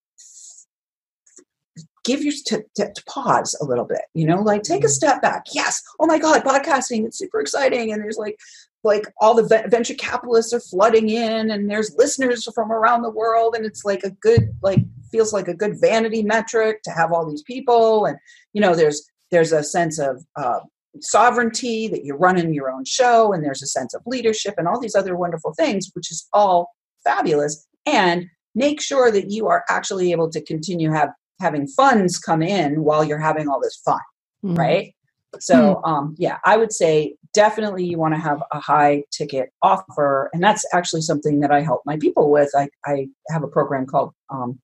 give 2.04 2.22
your 2.22 2.32
to, 2.46 2.64
to, 2.74 2.90
to, 2.90 3.04
pause 3.04 3.54
a 3.60 3.64
little 3.66 3.84
bit 3.84 4.00
you 4.14 4.24
know 4.24 4.40
like 4.40 4.62
take 4.62 4.82
a 4.82 4.86
mm-hmm. 4.86 4.92
step 4.92 5.20
back 5.20 5.44
yes 5.52 5.82
oh 6.00 6.06
my 6.06 6.18
god 6.18 6.42
podcasting 6.42 7.04
it's 7.04 7.18
super 7.18 7.38
exciting 7.38 7.92
and 7.92 8.02
there's 8.02 8.16
like 8.16 8.38
like 8.84 9.04
all 9.20 9.34
the 9.34 9.64
venture 9.68 9.94
capitalists 9.94 10.52
are 10.52 10.60
flooding 10.60 11.08
in 11.08 11.50
and 11.50 11.68
there's 11.68 11.94
listeners 11.96 12.48
from 12.54 12.70
around 12.70 13.02
the 13.02 13.10
world 13.10 13.54
and 13.56 13.66
it's 13.66 13.84
like 13.84 14.04
a 14.04 14.10
good 14.10 14.54
like 14.62 14.80
feels 15.10 15.32
like 15.32 15.48
a 15.48 15.54
good 15.54 15.80
vanity 15.80 16.22
metric 16.22 16.82
to 16.82 16.90
have 16.90 17.12
all 17.12 17.28
these 17.28 17.42
people 17.42 18.06
and 18.06 18.16
you 18.52 18.60
know 18.60 18.74
there's 18.74 19.10
there's 19.30 19.52
a 19.52 19.62
sense 19.62 19.98
of 19.98 20.24
uh, 20.36 20.60
sovereignty 21.00 21.88
that 21.88 22.04
you're 22.04 22.16
running 22.16 22.54
your 22.54 22.70
own 22.70 22.84
show 22.84 23.32
and 23.32 23.44
there's 23.44 23.62
a 23.62 23.66
sense 23.66 23.94
of 23.94 24.02
leadership 24.06 24.54
and 24.58 24.66
all 24.66 24.80
these 24.80 24.94
other 24.94 25.16
wonderful 25.16 25.52
things 25.54 25.90
which 25.94 26.10
is 26.10 26.28
all 26.32 26.74
fabulous 27.04 27.66
and 27.86 28.26
make 28.54 28.80
sure 28.80 29.10
that 29.10 29.30
you 29.30 29.46
are 29.48 29.64
actually 29.68 30.12
able 30.12 30.30
to 30.30 30.42
continue 30.44 30.90
have 30.90 31.10
having 31.40 31.66
funds 31.68 32.18
come 32.18 32.42
in 32.42 32.82
while 32.82 33.04
you're 33.04 33.18
having 33.18 33.48
all 33.48 33.60
this 33.60 33.80
fun 33.84 34.00
mm-hmm. 34.44 34.54
right 34.56 34.94
so 35.38 35.80
hmm. 35.84 35.90
um, 35.90 36.14
yeah 36.18 36.38
i 36.44 36.56
would 36.56 36.72
say 36.72 37.14
definitely 37.34 37.84
you 37.84 37.98
want 37.98 38.14
to 38.14 38.20
have 38.20 38.42
a 38.52 38.60
high 38.60 39.02
ticket 39.10 39.50
offer 39.62 40.30
and 40.32 40.42
that's 40.42 40.64
actually 40.72 41.02
something 41.02 41.40
that 41.40 41.50
i 41.50 41.60
help 41.60 41.82
my 41.84 41.96
people 41.98 42.30
with 42.30 42.50
i, 42.56 42.68
I 42.84 43.08
have 43.30 43.42
a 43.42 43.48
program 43.48 43.86
called 43.86 44.12
um, 44.30 44.58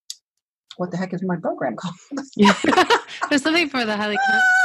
what 0.77 0.91
the 0.91 0.97
heck 0.97 1.15
is 1.15 1.23
my 1.23 1.37
program 1.37 1.77
called? 1.81 1.95
There's 3.31 3.43
something 3.43 3.69
for 3.69 3.85
the 3.85 3.97
highly 3.97 4.17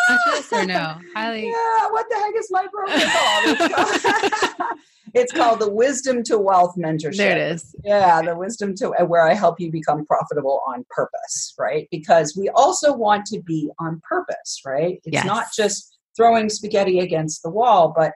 conscious 0.08 0.52
or 0.52 0.66
no? 0.66 0.98
Highly. 1.16 1.46
Yeah, 1.46 1.90
what 1.92 2.08
the 2.10 2.16
heck 2.16 2.36
is 2.36 2.48
my 2.50 2.66
program 2.72 3.10
called? 4.58 4.80
It's 5.16 5.32
called, 5.32 5.60
the 5.60 5.70
Wisdom 5.70 6.24
to 6.26 6.38
Wealth 6.38 6.76
Mentorship. 6.78 7.18
There 7.18 7.36
it 7.36 7.52
is. 7.54 7.76
Yeah, 7.84 8.22
the 8.22 8.36
Wisdom 8.36 8.76
to 8.76 8.92
uh, 8.92 9.06
where 9.06 9.28
I 9.28 9.34
help 9.34 9.60
you 9.60 9.72
become 9.72 10.06
profitable 10.06 10.62
on 10.68 10.86
purpose, 10.90 11.54
right? 11.58 11.88
Because 11.92 12.36
we 12.38 12.50
also 12.50 12.94
want 12.94 13.26
to 13.28 13.42
be 13.42 13.72
on 13.80 14.02
purpose, 14.08 14.62
right? 14.66 15.00
It's 15.06 15.14
yes. 15.14 15.26
not 15.26 15.48
just 15.56 15.89
throwing 16.20 16.50
spaghetti 16.50 17.00
against 17.00 17.42
the 17.44 17.50
wall, 17.50 17.94
but 17.96 18.12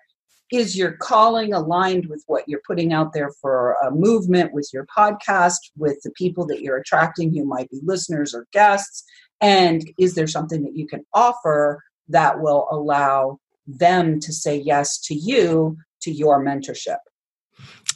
is 0.51 0.77
your 0.77 0.91
calling 0.97 1.53
aligned 1.53 2.07
with 2.07 2.21
what 2.27 2.43
you're 2.47 2.61
putting 2.67 2.91
out 2.91 3.13
there 3.13 3.31
for 3.41 3.77
a 3.85 3.91
movement 3.91 4.53
with 4.53 4.69
your 4.73 4.85
podcast 4.95 5.57
with 5.77 5.97
the 6.03 6.11
people 6.11 6.45
that 6.45 6.61
you're 6.61 6.77
attracting 6.77 7.33
who 7.33 7.45
might 7.45 7.69
be 7.69 7.79
listeners 7.81 8.35
or 8.35 8.45
guests 8.51 9.03
and 9.41 9.89
is 9.97 10.15
there 10.15 10.27
something 10.27 10.61
that 10.63 10.75
you 10.75 10.85
can 10.85 11.03
offer 11.13 11.81
that 12.07 12.39
will 12.39 12.67
allow 12.69 13.39
them 13.65 14.19
to 14.19 14.31
say 14.31 14.55
yes 14.55 14.99
to 14.99 15.15
you 15.15 15.75
to 16.01 16.11
your 16.11 16.43
mentorship 16.43 16.97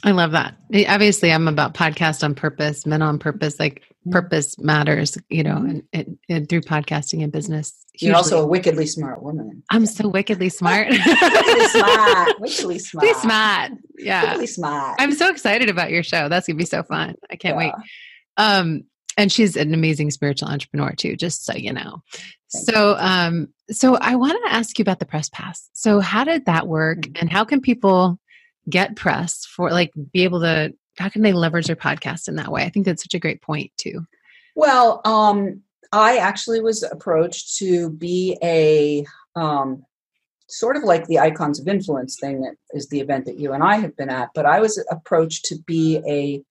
I 0.03 0.11
love 0.11 0.31
that. 0.31 0.55
Obviously, 0.87 1.31
I'm 1.31 1.47
about 1.47 1.73
podcast 1.73 2.23
on 2.23 2.35
purpose, 2.35 2.85
men 2.85 3.01
on 3.01 3.17
purpose. 3.17 3.59
Like. 3.59 3.81
Purpose 4.11 4.57
matters, 4.59 5.17
you 5.29 5.43
know, 5.43 5.57
and, 5.57 5.83
and, 5.93 6.17
and 6.29 6.49
through 6.49 6.61
podcasting 6.61 7.23
and 7.23 7.31
business. 7.31 7.73
Hugely. 7.93 8.07
You're 8.07 8.17
also 8.17 8.43
a 8.43 8.45
wickedly 8.45 8.85
smart 8.85 9.21
woman. 9.21 9.63
I'm 9.69 9.85
so 9.85 10.07
wickedly 10.07 10.49
smart. 10.49 10.89
wickedly 10.89 11.67
smart. 11.67 12.39
Wickedly 12.39 12.79
smart. 12.79 13.15
Smart. 13.17 13.71
Yeah. 13.97 14.23
Wickedly 14.23 14.47
smart. 14.47 14.95
I'm 14.99 15.13
so 15.13 15.29
excited 15.29 15.69
about 15.69 15.91
your 15.91 16.03
show. 16.03 16.29
That's 16.29 16.47
gonna 16.47 16.57
be 16.57 16.65
so 16.65 16.83
fun. 16.83 17.15
I 17.29 17.35
can't 17.35 17.59
yeah. 17.59 17.71
wait. 17.71 17.73
Um, 18.37 18.83
and 19.17 19.31
she's 19.31 19.57
an 19.57 19.73
amazing 19.73 20.11
spiritual 20.11 20.49
entrepreneur 20.49 20.91
too, 20.91 21.15
just 21.15 21.43
so 21.43 21.55
you 21.55 21.73
know. 21.73 22.03
Thank 22.53 22.69
so, 22.69 22.89
you. 22.91 22.97
um, 22.99 23.47
so 23.71 23.95
I 23.95 24.15
want 24.15 24.37
to 24.45 24.53
ask 24.53 24.77
you 24.77 24.83
about 24.83 24.99
the 24.99 25.05
press 25.05 25.29
pass. 25.29 25.69
So, 25.73 25.99
how 25.99 26.23
did 26.23 26.45
that 26.45 26.67
work, 26.67 26.99
mm-hmm. 26.99 27.17
and 27.19 27.31
how 27.31 27.43
can 27.43 27.59
people 27.59 28.19
get 28.69 28.95
press 28.95 29.45
for 29.45 29.71
like 29.71 29.91
be 30.13 30.23
able 30.23 30.41
to 30.41 30.73
how 30.97 31.09
can 31.09 31.21
they 31.21 31.33
leverage 31.33 31.67
their 31.67 31.75
podcast 31.75 32.27
in 32.27 32.35
that 32.35 32.51
way? 32.51 32.63
I 32.63 32.69
think 32.69 32.85
that's 32.85 33.03
such 33.03 33.13
a 33.13 33.19
great 33.19 33.41
point 33.41 33.71
too. 33.77 34.05
Well 34.55 35.01
um 35.05 35.61
i 35.91 36.17
actually 36.17 36.61
was 36.61 36.83
approached 36.83 37.57
to 37.57 37.89
be 37.91 38.37
a 38.43 39.05
um 39.39 39.83
sort 40.47 40.77
of 40.77 40.83
like 40.83 41.05
the 41.07 41.19
icons 41.19 41.59
of 41.59 41.67
influence 41.67 42.17
thing 42.19 42.41
that 42.41 42.55
is 42.71 42.87
the 42.87 42.99
event 42.99 43.25
that 43.25 43.39
you 43.39 43.53
and 43.53 43.63
i 43.63 43.77
have 43.77 43.95
been 43.97 44.09
at 44.09 44.29
but 44.33 44.45
i 44.45 44.59
was 44.59 44.83
approached 44.89 45.45
to 45.45 45.55
be 45.65 46.01
a 46.07 46.41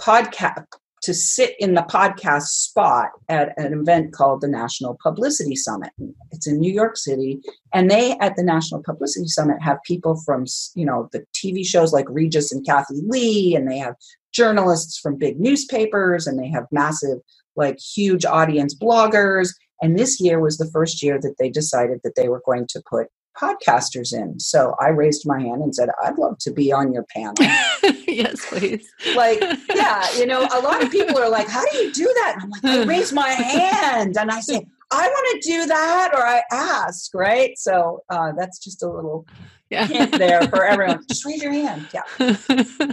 podcast 0.00 0.66
to 1.04 1.12
sit 1.12 1.54
in 1.58 1.74
the 1.74 1.82
podcast 1.82 2.46
spot 2.46 3.10
at 3.28 3.52
an 3.58 3.74
event 3.74 4.12
called 4.12 4.40
the 4.40 4.48
National 4.48 4.96
Publicity 5.02 5.54
Summit. 5.54 5.90
It's 6.30 6.46
in 6.46 6.58
New 6.58 6.72
York 6.72 6.96
City, 6.96 7.40
and 7.74 7.90
they 7.90 8.12
at 8.20 8.36
the 8.36 8.42
National 8.42 8.82
Publicity 8.82 9.28
Summit 9.28 9.60
have 9.60 9.78
people 9.84 10.20
from 10.24 10.46
you 10.74 10.86
know 10.86 11.10
the 11.12 11.24
TV 11.34 11.64
shows 11.64 11.92
like 11.92 12.06
Regis 12.08 12.52
and 12.52 12.66
Kathie 12.66 13.02
Lee, 13.06 13.54
and 13.54 13.70
they 13.70 13.78
have 13.78 13.94
journalists 14.32 14.98
from 14.98 15.18
big 15.18 15.38
newspapers, 15.38 16.26
and 16.26 16.38
they 16.38 16.48
have 16.48 16.64
massive 16.72 17.18
like 17.54 17.78
huge 17.78 18.24
audience 18.24 18.74
bloggers. 18.74 19.50
And 19.82 19.98
this 19.98 20.20
year 20.20 20.40
was 20.40 20.56
the 20.56 20.70
first 20.72 21.02
year 21.02 21.20
that 21.20 21.34
they 21.38 21.50
decided 21.50 22.00
that 22.02 22.14
they 22.16 22.28
were 22.28 22.42
going 22.46 22.66
to 22.70 22.82
put 22.88 23.08
podcasters 23.40 24.12
in. 24.12 24.38
So 24.38 24.74
I 24.80 24.88
raised 24.88 25.26
my 25.26 25.40
hand 25.40 25.62
and 25.62 25.74
said, 25.74 25.88
I'd 26.02 26.18
love 26.18 26.38
to 26.38 26.52
be 26.52 26.72
on 26.72 26.92
your 26.92 27.04
panel. 27.04 27.34
yes, 28.06 28.44
please. 28.48 28.86
Like, 29.14 29.40
yeah, 29.74 30.06
you 30.16 30.26
know, 30.26 30.46
a 30.52 30.60
lot 30.60 30.82
of 30.82 30.90
people 30.90 31.18
are 31.18 31.28
like, 31.28 31.48
How 31.48 31.64
do 31.70 31.78
you 31.78 31.92
do 31.92 32.04
that? 32.04 32.34
And 32.34 32.42
I'm 32.42 32.50
like, 32.50 32.64
I 32.64 32.84
raise 32.84 33.12
my 33.12 33.28
hand 33.28 34.16
and 34.16 34.30
I 34.30 34.40
say, 34.40 34.64
I 34.90 35.08
want 35.08 35.42
to 35.42 35.48
do 35.48 35.66
that, 35.66 36.10
or 36.14 36.24
I 36.24 36.42
ask, 36.52 37.12
right? 37.14 37.58
So 37.58 38.02
uh, 38.10 38.32
that's 38.36 38.58
just 38.58 38.82
a 38.82 38.88
little 38.88 39.26
yeah. 39.70 39.86
hint 39.86 40.12
there 40.12 40.42
for 40.48 40.64
everyone. 40.64 41.00
Just 41.08 41.24
raise 41.24 41.42
your 41.42 41.52
hand, 41.52 41.88
yeah, 41.92 42.36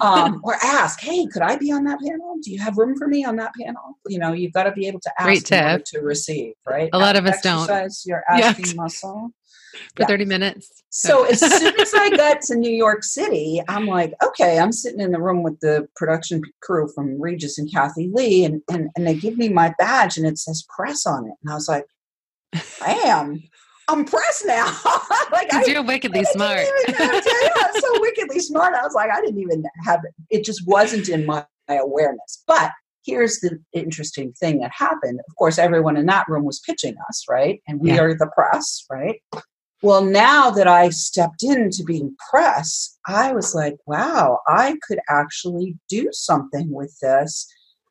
um, 0.01 0.41
or 0.43 0.56
ask. 0.63 0.99
Hey, 0.99 1.27
could 1.27 1.43
I 1.43 1.58
be 1.58 1.71
on 1.71 1.84
that 1.84 1.99
panel? 1.99 2.38
Do 2.41 2.51
you 2.51 2.60
have 2.60 2.77
room 2.77 2.97
for 2.97 3.08
me 3.08 3.23
on 3.23 3.36
that 3.36 3.51
panel? 3.60 3.99
You 4.08 4.17
know, 4.17 4.34
you've 4.34 4.54
got 4.54 4.63
to 4.63 4.71
be 4.71 4.88
able 4.88 5.01
to 5.01 5.12
ask 5.19 5.25
Great 5.25 5.45
tip. 5.45 5.84
to 5.86 5.99
receive, 5.99 6.54
right? 6.67 6.89
A 6.93 6.97
lot 6.97 7.15
of 7.15 7.25
us 7.25 7.39
don't. 7.41 7.69
Exercise 7.69 8.04
your 8.06 8.23
asking 8.30 8.65
yeah. 8.67 8.73
muscle 8.75 9.32
for 9.95 10.01
yeah. 10.01 10.07
30 10.07 10.25
minutes. 10.25 10.84
So 10.89 11.23
as 11.25 11.39
soon 11.39 11.79
as 11.79 11.93
I 11.93 12.10
got 12.15 12.41
to 12.41 12.55
New 12.57 12.71
York 12.71 13.03
City, 13.03 13.62
I'm 13.67 13.88
like, 13.88 14.13
okay, 14.23 14.60
I'm 14.60 14.71
sitting 14.71 14.99
in 14.99 15.12
the 15.12 15.21
room 15.21 15.43
with 15.43 15.60
the 15.60 15.88
production 15.95 16.41
crew 16.62 16.89
from 16.93 17.21
Regis 17.21 17.57
and 17.57 17.71
Kathie 17.71 18.10
Lee, 18.13 18.45
and, 18.45 18.62
and, 18.69 18.89
and 18.95 19.07
they 19.07 19.15
give 19.15 19.38
me 19.38 19.49
my 19.49 19.73
badge 19.77 20.17
and 20.17 20.27
it 20.27 20.38
says 20.38 20.65
press 20.75 21.05
on 21.05 21.25
it. 21.25 21.34
And 21.41 21.51
I 21.51 21.55
was 21.55 21.69
like, 21.69 21.86
I 22.81 22.93
am. 23.05 23.41
I'm 23.88 24.05
pressed 24.05 24.45
now. 24.45 24.65
like 25.31 25.53
I, 25.53 25.63
you're 25.65 25.84
wickedly 25.84 26.23
smart. 26.25 26.62
I'm 26.88 27.81
so 27.81 28.01
wickedly 28.01 28.39
smart. 28.39 28.73
I 28.73 28.84
was 28.84 28.93
like, 28.93 29.10
I 29.12 29.19
didn't 29.21 29.39
even 29.39 29.63
have 29.86 30.01
it. 30.03 30.13
It 30.29 30.45
just 30.45 30.65
wasn't 30.65 31.10
in 31.10 31.25
my, 31.25 31.45
my 31.67 31.75
awareness. 31.75 32.43
But 32.47 32.71
here's 33.05 33.39
the 33.39 33.60
interesting 33.73 34.34
thing 34.34 34.60
that 34.60 34.71
happened. 34.73 35.19
Of 35.27 35.36
course, 35.36 35.57
everyone 35.57 35.97
in 35.97 36.05
that 36.05 36.27
room 36.29 36.45
was 36.45 36.60
pitching 36.60 36.95
us, 37.10 37.25
right? 37.29 37.62
And 37.67 37.79
we 37.79 37.89
yeah. 37.89 38.01
are 38.01 38.13
the 38.13 38.29
press, 38.34 38.86
right? 38.89 39.21
Well, 39.83 40.05
now 40.05 40.51
that 40.51 40.67
I 40.67 40.89
stepped 40.89 41.41
into 41.41 41.83
being 41.83 42.15
press, 42.29 42.97
I 43.07 43.33
was 43.33 43.55
like, 43.55 43.77
wow, 43.87 44.39
I 44.47 44.77
could 44.87 44.99
actually 45.09 45.75
do 45.89 46.09
something 46.11 46.71
with 46.71 46.95
this. 47.01 47.47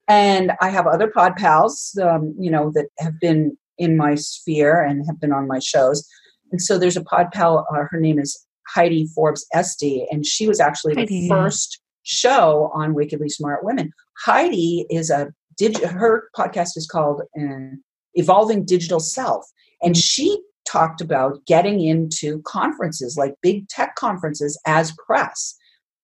And 0.07 0.53
I 0.61 0.71
have 0.71 0.87
other 0.87 1.11
pod 1.11 1.37
pals, 1.37 1.99
um, 2.01 2.35
you 2.39 2.51
know, 2.51 2.71
that 2.75 2.87
have 2.99 3.19
been 3.21 3.57
in 3.79 3.97
my 3.97 4.15
sphere 4.15 4.83
and 4.83 5.05
have 5.07 5.21
been 5.21 5.33
on 5.33 5.49
my 5.49 5.59
shows. 5.59 6.07
And 6.53 6.63
so 6.63 6.79
there's 6.79 6.97
a 6.97 7.03
pod 7.03 7.33
pal, 7.33 7.67
uh, 7.73 7.85
her 7.91 7.99
name 7.99 8.19
is 8.19 8.47
Heidi 8.69 9.07
Forbes 9.15 9.47
Esty, 9.53 10.07
and 10.11 10.25
she 10.25 10.47
was 10.47 10.61
actually 10.61 10.95
Heidi, 10.95 11.23
the 11.23 11.29
first 11.29 11.81
show 12.05 12.71
on 12.73 12.95
Wickedly 12.95 13.29
Smart 13.29 13.65
Women. 13.65 13.93
Heidi 14.25 14.87
is 14.91 15.11
a, 15.11 15.33
digi- 15.61 15.89
her 15.89 16.29
podcast 16.37 16.77
is 16.77 16.87
called 16.91 17.23
uh, 17.41 17.77
Evolving 18.15 18.65
Digital 18.65 19.01
Self. 19.01 19.45
And 19.83 19.97
she 19.97 20.41
talked 20.67 21.01
about 21.01 21.45
getting 21.47 21.81
into 21.81 22.41
conferences 22.43 23.17
like 23.17 23.35
big 23.43 23.69
tech 23.69 23.95
conferences 23.97 24.61
as 24.67 24.95
press. 25.07 25.57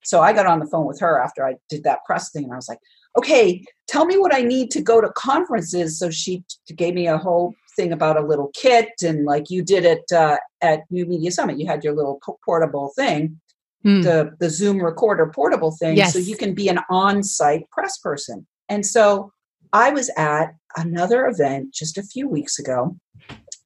So 0.05 0.21
I 0.21 0.33
got 0.33 0.47
on 0.47 0.61
the 0.61 0.67
phone 0.67 0.87
with 0.87 1.01
her 1.01 1.21
after 1.21 1.47
I 1.47 1.55
did 1.69 1.85
that 1.85 2.05
press 2.05 2.31
thing 2.31 2.45
and 2.45 2.53
I 2.53 2.57
was 2.57 2.69
like, 2.69 2.79
okay, 3.19 3.65
tell 3.89 4.05
me 4.05 4.19
what 4.19 4.35
I 4.35 4.43
need 4.43 4.71
to 4.73 4.83
go 4.83 5.01
to 5.01 5.11
conferences. 5.11 5.99
So 5.99 6.11
she 6.11 6.45
gave 6.77 6.95
me 6.95 7.09
a 7.09 7.19
whole 7.19 7.55
thing 7.77 7.93
about 7.93 8.17
a 8.17 8.27
little 8.27 8.51
kit 8.55 8.89
and 9.03 9.25
like 9.25 9.51
you 9.51 9.63
did 9.63 9.85
it 9.85 10.05
uh, 10.13 10.37
at 10.63 10.83
New 10.91 11.07
Media 11.07 11.31
Summit. 11.31 11.59
You 11.59 11.67
had 11.67 11.83
your 11.83 11.95
little 11.95 12.21
portable 12.45 12.93
thing, 12.97 13.41
mm. 13.85 14.03
the, 14.03 14.33
the 14.39 14.51
Zoom 14.51 14.83
recorder 14.83 15.27
portable 15.35 15.73
thing. 15.73 15.97
Yes. 15.97 16.13
So 16.13 16.19
you 16.19 16.37
can 16.37 16.55
be 16.55 16.69
an 16.69 16.79
on 16.91 17.23
site 17.23 17.69
press 17.71 17.99
person. 17.99 18.47
And 18.69 18.85
so 18.85 19.33
I 19.73 19.91
was 19.91 20.11
at 20.17 20.55
another 20.77 21.27
event 21.27 21.75
just 21.75 21.99
a 21.99 22.03
few 22.03 22.29
weeks 22.29 22.59
ago 22.59 22.97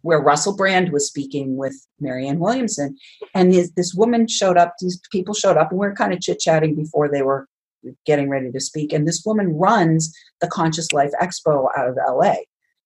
where 0.02 0.20
Russell 0.20 0.56
Brand 0.56 0.92
was 0.92 1.06
speaking 1.06 1.56
with 1.56 1.74
Marianne 2.00 2.38
Williamson. 2.38 2.96
And 3.34 3.52
this, 3.52 3.70
this 3.72 3.94
woman 3.94 4.26
showed 4.26 4.56
up, 4.56 4.74
these 4.80 5.00
people 5.10 5.34
showed 5.34 5.56
up, 5.56 5.70
and 5.70 5.80
we 5.80 5.86
are 5.86 5.94
kind 5.94 6.12
of 6.12 6.20
chit 6.20 6.40
chatting 6.40 6.74
before 6.74 7.08
they 7.08 7.22
were 7.22 7.46
getting 8.06 8.28
ready 8.28 8.50
to 8.50 8.60
speak. 8.60 8.92
And 8.92 9.06
this 9.06 9.22
woman 9.24 9.56
runs 9.56 10.14
the 10.40 10.48
Conscious 10.48 10.92
Life 10.92 11.12
Expo 11.20 11.68
out 11.76 11.88
of 11.88 11.96
LA. 11.96 12.34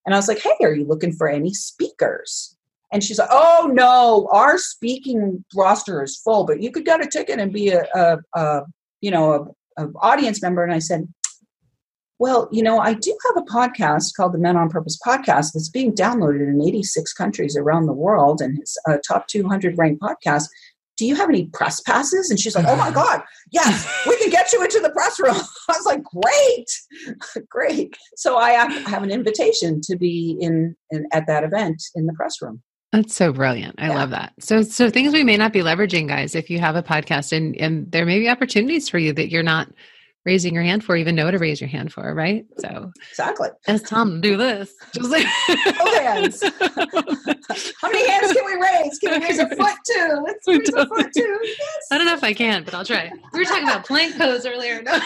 And 0.06 0.14
I 0.14 0.18
was 0.18 0.28
like, 0.28 0.40
hey, 0.40 0.54
are 0.60 0.74
you 0.74 0.84
looking 0.84 1.12
for 1.12 1.28
any 1.28 1.54
speakers? 1.54 2.56
And 2.92 3.02
she's 3.02 3.18
like, 3.18 3.30
oh, 3.32 3.70
no, 3.72 4.28
our 4.30 4.58
speaking 4.58 5.44
roster 5.54 6.02
is 6.02 6.16
full, 6.16 6.44
but 6.44 6.62
you 6.62 6.70
could 6.70 6.84
get 6.84 7.04
a 7.04 7.08
ticket 7.08 7.40
and 7.40 7.52
be 7.52 7.70
a, 7.70 7.84
a, 7.94 8.18
a 8.34 8.62
you 9.00 9.10
know, 9.10 9.54
a, 9.76 9.84
a 9.84 9.90
audience 10.00 10.40
member. 10.42 10.62
And 10.62 10.72
I 10.72 10.78
said, 10.78 11.08
well, 12.24 12.48
you 12.50 12.62
know, 12.62 12.78
I 12.78 12.94
do 12.94 13.14
have 13.26 13.36
a 13.36 13.44
podcast 13.44 14.16
called 14.16 14.32
the 14.32 14.38
Men 14.38 14.56
on 14.56 14.70
Purpose 14.70 14.98
podcast 15.06 15.52
that's 15.52 15.68
being 15.68 15.92
downloaded 15.92 16.48
in 16.48 16.66
86 16.66 17.12
countries 17.12 17.54
around 17.54 17.84
the 17.84 17.92
world 17.92 18.40
and 18.40 18.58
it's 18.58 18.78
a 18.86 18.96
top 18.96 19.26
200 19.26 19.76
ranked 19.76 20.00
podcast. 20.00 20.44
Do 20.96 21.04
you 21.04 21.16
have 21.16 21.28
any 21.28 21.48
press 21.52 21.82
passes? 21.82 22.30
And 22.30 22.40
she's 22.40 22.56
like, 22.56 22.64
Oh 22.66 22.76
my 22.76 22.90
God, 22.94 23.20
yes, 23.52 23.86
we 24.06 24.16
can 24.16 24.30
get 24.30 24.54
you 24.54 24.62
into 24.62 24.80
the 24.80 24.88
press 24.88 25.20
room. 25.20 25.36
I 25.68 25.72
was 25.76 25.84
like, 25.84 26.02
Great, 26.02 27.44
great. 27.50 27.94
So 28.16 28.38
I 28.38 28.52
have 28.52 29.02
an 29.02 29.10
invitation 29.10 29.82
to 29.82 29.94
be 29.94 30.38
in, 30.40 30.74
in 30.92 31.06
at 31.12 31.26
that 31.26 31.44
event 31.44 31.82
in 31.94 32.06
the 32.06 32.14
press 32.14 32.40
room. 32.40 32.62
That's 32.90 33.14
so 33.14 33.34
brilliant. 33.34 33.74
I 33.76 33.88
yeah. 33.88 33.96
love 33.96 34.10
that. 34.10 34.32
So 34.38 34.62
so 34.62 34.88
things 34.88 35.12
we 35.12 35.24
may 35.24 35.36
not 35.36 35.52
be 35.52 35.60
leveraging, 35.60 36.08
guys, 36.08 36.34
if 36.34 36.48
you 36.48 36.58
have 36.60 36.74
a 36.74 36.82
podcast 36.82 37.36
and 37.36 37.54
and 37.58 37.92
there 37.92 38.06
may 38.06 38.18
be 38.18 38.30
opportunities 38.30 38.88
for 38.88 38.96
you 38.96 39.12
that 39.12 39.28
you're 39.28 39.42
not 39.42 39.68
raising 40.24 40.54
your 40.54 40.62
hand 40.62 40.82
for, 40.82 40.96
even 40.96 41.14
know 41.14 41.30
to 41.30 41.38
raise 41.38 41.60
your 41.60 41.68
hand 41.68 41.92
for, 41.92 42.14
right? 42.14 42.46
So 42.58 42.90
exactly. 43.10 43.50
As 43.66 43.82
Tom 43.82 44.20
do 44.20 44.36
this. 44.36 44.72
Just 44.92 45.10
like 45.10 45.24
hands. 45.24 46.42
How 47.80 47.90
many 47.90 48.08
hands 48.08 48.32
can 48.32 48.44
we 48.44 48.54
raise? 48.54 48.98
Can 48.98 49.20
we 49.20 49.26
raise 49.26 49.38
a 49.38 49.48
foot 49.48 49.76
too? 49.86 50.22
Let's 50.24 50.48
raise 50.48 50.68
a 50.70 50.86
foot 50.86 51.12
too. 51.14 51.38
Yes. 51.42 51.58
I 51.90 51.98
don't 51.98 52.06
know 52.06 52.14
if 52.14 52.24
I 52.24 52.32
can, 52.32 52.64
but 52.64 52.74
I'll 52.74 52.84
try. 52.84 53.10
We 53.32 53.38
were 53.38 53.44
talking 53.44 53.64
about 53.64 53.86
plank 53.86 54.16
pose 54.16 54.46
earlier. 54.46 54.82
No. 54.82 54.92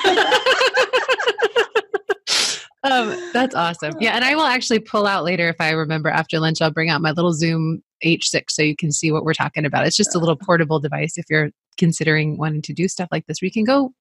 um, 2.85 3.31
that's 3.33 3.55
awesome. 3.55 3.95
Yeah, 4.01 4.13
and 4.13 4.25
I 4.25 4.35
will 4.37 4.43
actually 4.43 4.79
pull 4.79 5.07
out 5.07 5.25
later 5.25 5.49
if 5.49 5.57
I 5.61 5.71
remember 5.71 6.11
after 6.11 6.39
lunch. 6.39 6.63
I'll 6.63 6.71
bring 6.71 6.91
out 6.91 7.03
my 7.03 7.11
little 7.11 7.33
Zoom 7.33 7.83
H6 8.05 8.51
so 8.51 8.63
you 8.63 8.77
can 8.77 8.93
see 8.93 9.11
what 9.11 9.25
we're 9.25 9.35
talking 9.35 9.65
about. 9.65 9.87
It's 9.87 9.97
just 9.97 10.15
a 10.15 10.19
little 10.19 10.37
portable 10.37 10.79
device 10.79 11.19
if 11.19 11.25
you're 11.29 11.51
considering 11.77 12.39
wanting 12.39 12.63
to 12.63 12.73
do 12.73 12.89
stuff 12.89 13.09
like 13.11 13.27
this. 13.27 13.43
We 13.43 13.51
can 13.51 13.65
go 13.65 13.93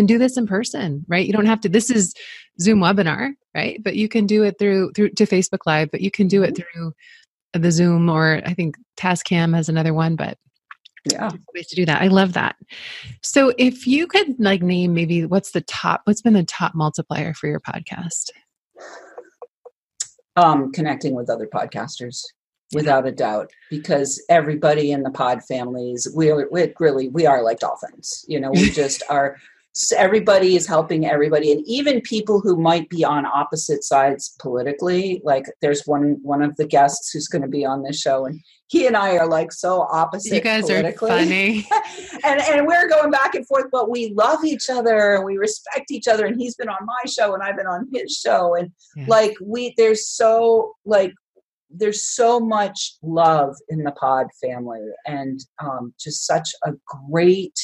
and 0.00 0.08
do 0.08 0.18
this 0.18 0.36
in 0.36 0.46
person, 0.46 1.04
right? 1.08 1.26
You 1.26 1.32
don't 1.32 1.46
have 1.46 1.60
to, 1.60 1.68
this 1.68 1.90
is 1.90 2.14
Zoom 2.60 2.80
webinar, 2.80 3.32
right? 3.54 3.80
But 3.84 3.94
you 3.94 4.08
can 4.08 4.26
do 4.26 4.42
it 4.42 4.58
through, 4.58 4.92
through 4.96 5.10
to 5.10 5.26
Facebook 5.26 5.60
Live, 5.66 5.90
but 5.92 6.00
you 6.00 6.10
can 6.10 6.26
do 6.26 6.42
it 6.42 6.54
mm-hmm. 6.54 6.62
through 6.74 6.92
the 7.52 7.70
Zoom 7.70 8.08
or 8.08 8.40
I 8.46 8.54
think 8.54 8.76
Tascam 8.98 9.54
has 9.54 9.68
another 9.68 9.94
one, 9.94 10.16
but 10.16 10.38
yeah 11.10 11.30
ways 11.54 11.66
to 11.66 11.76
do 11.76 11.86
that 11.86 12.02
i 12.02 12.08
love 12.08 12.34
that 12.34 12.56
so 13.22 13.54
if 13.56 13.86
you 13.86 14.06
could 14.06 14.38
like 14.38 14.60
name 14.60 14.92
maybe 14.92 15.24
what's 15.24 15.52
the 15.52 15.62
top 15.62 16.02
what's 16.04 16.20
been 16.20 16.34
the 16.34 16.44
top 16.44 16.74
multiplier 16.74 17.32
for 17.32 17.46
your 17.46 17.58
podcast 17.58 18.28
um 20.36 20.70
connecting 20.72 21.14
with 21.14 21.30
other 21.30 21.46
podcasters 21.46 22.22
without 22.74 23.06
a 23.06 23.12
doubt 23.12 23.50
because 23.70 24.22
everybody 24.28 24.92
in 24.92 25.02
the 25.02 25.10
pod 25.10 25.42
families 25.42 26.06
we 26.14 26.30
are 26.30 26.46
we 26.52 26.70
really 26.78 27.08
we 27.08 27.24
are 27.24 27.42
like 27.42 27.60
dolphins 27.60 28.22
you 28.28 28.38
know 28.38 28.50
we 28.50 28.70
just 28.72 29.02
are 29.08 29.38
so 29.80 29.96
everybody 29.96 30.56
is 30.56 30.66
helping 30.66 31.06
everybody 31.06 31.52
and 31.52 31.62
even 31.66 32.02
people 32.02 32.38
who 32.40 32.56
might 32.56 32.88
be 32.90 33.02
on 33.02 33.24
opposite 33.24 33.82
sides 33.82 34.36
politically 34.38 35.22
like 35.24 35.46
there's 35.62 35.86
one 35.86 36.18
one 36.22 36.42
of 36.42 36.54
the 36.56 36.66
guests 36.66 37.10
who's 37.10 37.28
going 37.28 37.40
to 37.40 37.48
be 37.48 37.64
on 37.64 37.82
this 37.82 37.98
show 37.98 38.26
and 38.26 38.38
he 38.66 38.86
and 38.86 38.94
i 38.94 39.16
are 39.16 39.26
like 39.26 39.50
so 39.50 39.86
opposite 39.90 40.34
you 40.34 40.40
guys 40.40 40.68
are 40.68 40.92
funny 40.92 41.66
and 42.24 42.40
and 42.42 42.66
we're 42.66 42.88
going 42.88 43.10
back 43.10 43.34
and 43.34 43.46
forth 43.46 43.66
but 43.72 43.90
we 43.90 44.12
love 44.12 44.44
each 44.44 44.68
other 44.68 45.14
and 45.14 45.24
we 45.24 45.38
respect 45.38 45.90
each 45.90 46.06
other 46.06 46.26
and 46.26 46.38
he's 46.38 46.54
been 46.56 46.68
on 46.68 46.84
my 46.84 47.02
show 47.08 47.32
and 47.32 47.42
i've 47.42 47.56
been 47.56 47.66
on 47.66 47.88
his 47.92 48.12
show 48.14 48.54
and 48.54 48.70
yeah. 48.96 49.04
like 49.08 49.34
we 49.42 49.72
there's 49.78 50.06
so 50.08 50.74
like 50.84 51.14
there's 51.70 52.06
so 52.06 52.38
much 52.38 52.96
love 53.02 53.54
in 53.70 53.82
the 53.84 53.92
pod 53.92 54.26
family 54.42 54.84
and 55.06 55.40
um, 55.62 55.94
just 55.98 56.26
such 56.26 56.50
a 56.64 56.72
great 57.08 57.54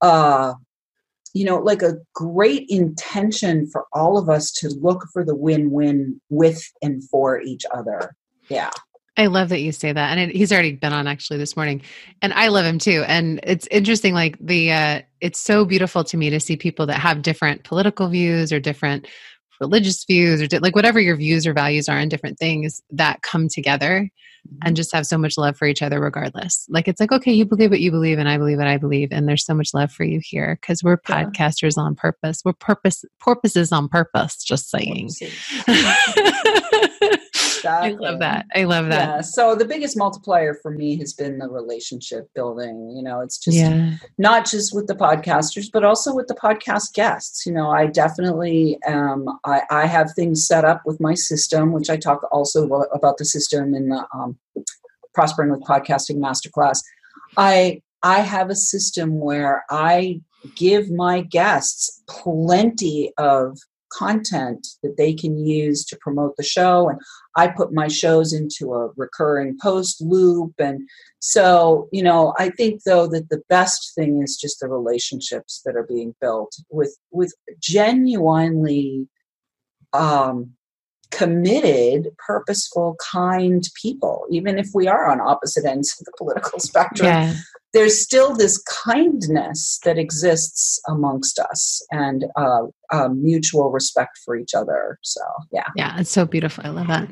uh 0.00 0.54
you 1.34 1.44
know, 1.44 1.58
like 1.58 1.82
a 1.82 1.94
great 2.14 2.66
intention 2.68 3.66
for 3.70 3.86
all 3.92 4.18
of 4.18 4.28
us 4.28 4.50
to 4.52 4.68
look 4.80 5.06
for 5.12 5.24
the 5.24 5.34
win 5.34 5.70
win 5.70 6.20
with 6.28 6.62
and 6.82 7.02
for 7.08 7.40
each 7.40 7.64
other. 7.74 8.14
Yeah. 8.48 8.70
I 9.16 9.26
love 9.26 9.48
that 9.48 9.60
you 9.60 9.72
say 9.72 9.92
that. 9.92 10.10
And 10.16 10.30
it, 10.30 10.36
he's 10.36 10.52
already 10.52 10.72
been 10.72 10.92
on 10.92 11.08
actually 11.08 11.38
this 11.38 11.56
morning. 11.56 11.82
And 12.22 12.32
I 12.32 12.48
love 12.48 12.64
him 12.64 12.78
too. 12.78 13.04
And 13.08 13.40
it's 13.42 13.66
interesting, 13.68 14.14
like 14.14 14.38
the, 14.38 14.70
uh, 14.70 15.02
it's 15.20 15.40
so 15.40 15.64
beautiful 15.64 16.04
to 16.04 16.16
me 16.16 16.30
to 16.30 16.38
see 16.38 16.56
people 16.56 16.86
that 16.86 17.00
have 17.00 17.22
different 17.22 17.64
political 17.64 18.08
views 18.08 18.52
or 18.52 18.60
different 18.60 19.08
religious 19.60 20.04
views 20.04 20.42
or 20.42 20.60
like 20.60 20.74
whatever 20.74 21.00
your 21.00 21.16
views 21.16 21.46
or 21.46 21.52
values 21.52 21.88
are 21.88 21.98
on 21.98 22.08
different 22.08 22.38
things 22.38 22.82
that 22.90 23.22
come 23.22 23.48
together 23.48 24.10
and 24.62 24.70
mm-hmm. 24.70 24.74
just 24.74 24.92
have 24.92 25.06
so 25.06 25.18
much 25.18 25.36
love 25.36 25.56
for 25.56 25.66
each 25.66 25.82
other 25.82 26.00
regardless. 26.00 26.66
Like 26.68 26.88
it's 26.88 27.00
like, 27.00 27.12
okay, 27.12 27.32
you 27.32 27.44
believe 27.44 27.70
what 27.70 27.80
you 27.80 27.90
believe 27.90 28.18
and 28.18 28.28
I 28.28 28.38
believe 28.38 28.58
what 28.58 28.66
I 28.66 28.76
believe. 28.76 29.08
And 29.10 29.28
there's 29.28 29.44
so 29.44 29.54
much 29.54 29.74
love 29.74 29.92
for 29.92 30.04
you 30.04 30.20
here 30.22 30.58
because 30.60 30.82
we're 30.82 30.98
yeah. 31.08 31.24
podcasters 31.24 31.76
on 31.76 31.94
purpose. 31.94 32.42
We're 32.44 32.52
purpose 32.54 33.04
purposes 33.20 33.72
on 33.72 33.88
purpose, 33.88 34.42
just 34.42 34.70
saying. 34.70 35.10
exactly. 37.58 38.06
I 38.06 38.10
love 38.10 38.20
that. 38.20 38.46
I 38.54 38.64
love 38.64 38.86
that. 38.88 39.08
Yeah. 39.08 39.20
So 39.20 39.54
the 39.54 39.64
biggest 39.64 39.96
multiplier 39.96 40.54
for 40.54 40.70
me 40.70 40.96
has 40.98 41.12
been 41.12 41.38
the 41.38 41.48
relationship 41.48 42.28
building. 42.34 42.92
You 42.96 43.02
know, 43.02 43.20
it's 43.20 43.38
just 43.38 43.56
Yeah. 43.56 43.94
not 44.18 44.46
just 44.46 44.74
with 44.74 44.86
the 44.86 44.94
podcasters, 44.94 45.68
but 45.72 45.84
also 45.84 46.14
with 46.14 46.26
the 46.28 46.34
podcast 46.34 46.94
guests. 46.94 47.44
You 47.46 47.52
know, 47.52 47.70
I 47.70 47.86
definitely 47.86 48.78
um, 48.86 49.26
I, 49.44 49.62
I 49.70 49.86
have 49.86 50.12
things 50.14 50.46
set 50.46 50.64
up 50.64 50.82
with 50.84 51.00
my 51.00 51.14
system, 51.14 51.72
which 51.72 51.90
I 51.90 51.96
talk 51.96 52.20
also 52.32 52.66
about 52.92 53.18
the 53.18 53.24
system 53.24 53.74
in 53.74 53.88
the 53.88 54.06
um, 54.14 54.38
Prospering 55.14 55.50
with 55.50 55.62
Podcasting 55.62 56.16
Masterclass. 56.18 56.82
I 57.36 57.82
I 58.02 58.20
have 58.20 58.50
a 58.50 58.54
system 58.54 59.18
where 59.18 59.64
I 59.70 60.20
give 60.54 60.90
my 60.90 61.22
guests 61.22 62.02
plenty 62.08 63.12
of 63.18 63.58
content 63.92 64.66
that 64.82 64.96
they 64.96 65.12
can 65.12 65.38
use 65.38 65.84
to 65.84 65.96
promote 66.00 66.36
the 66.36 66.42
show 66.42 66.88
and 66.88 67.00
I 67.36 67.48
put 67.48 67.72
my 67.72 67.88
shows 67.88 68.32
into 68.32 68.74
a 68.74 68.90
recurring 68.96 69.56
post 69.60 70.00
loop 70.00 70.54
and 70.58 70.88
so, 71.20 71.88
you 71.90 72.02
know, 72.02 72.34
I 72.38 72.50
think 72.50 72.82
though 72.84 73.08
that 73.08 73.28
the 73.28 73.42
best 73.48 73.94
thing 73.94 74.22
is 74.22 74.36
just 74.36 74.60
the 74.60 74.68
relationships 74.68 75.62
that 75.64 75.76
are 75.76 75.86
being 75.86 76.14
built 76.20 76.56
with 76.70 76.96
with 77.10 77.34
genuinely 77.60 79.08
um 79.92 80.52
committed, 81.10 82.08
purposeful, 82.18 82.96
kind 83.12 83.66
people. 83.80 84.26
Even 84.30 84.58
if 84.58 84.68
we 84.74 84.86
are 84.86 85.10
on 85.10 85.20
opposite 85.20 85.64
ends 85.64 85.96
of 85.98 86.04
the 86.04 86.12
political 86.18 86.58
spectrum, 86.60 87.08
Yeah. 87.08 87.34
There's 87.72 88.00
still 88.00 88.34
this 88.34 88.62
kindness 88.62 89.78
that 89.84 89.98
exists 89.98 90.80
amongst 90.88 91.38
us 91.38 91.84
and 91.90 92.24
uh, 92.36 92.62
um, 92.92 93.22
mutual 93.22 93.70
respect 93.70 94.18
for 94.24 94.36
each 94.36 94.54
other. 94.54 94.98
So, 95.02 95.20
yeah. 95.52 95.66
Yeah, 95.76 95.98
it's 95.98 96.10
so 96.10 96.24
beautiful. 96.24 96.64
I 96.66 96.70
love 96.70 96.86
that. 96.86 97.08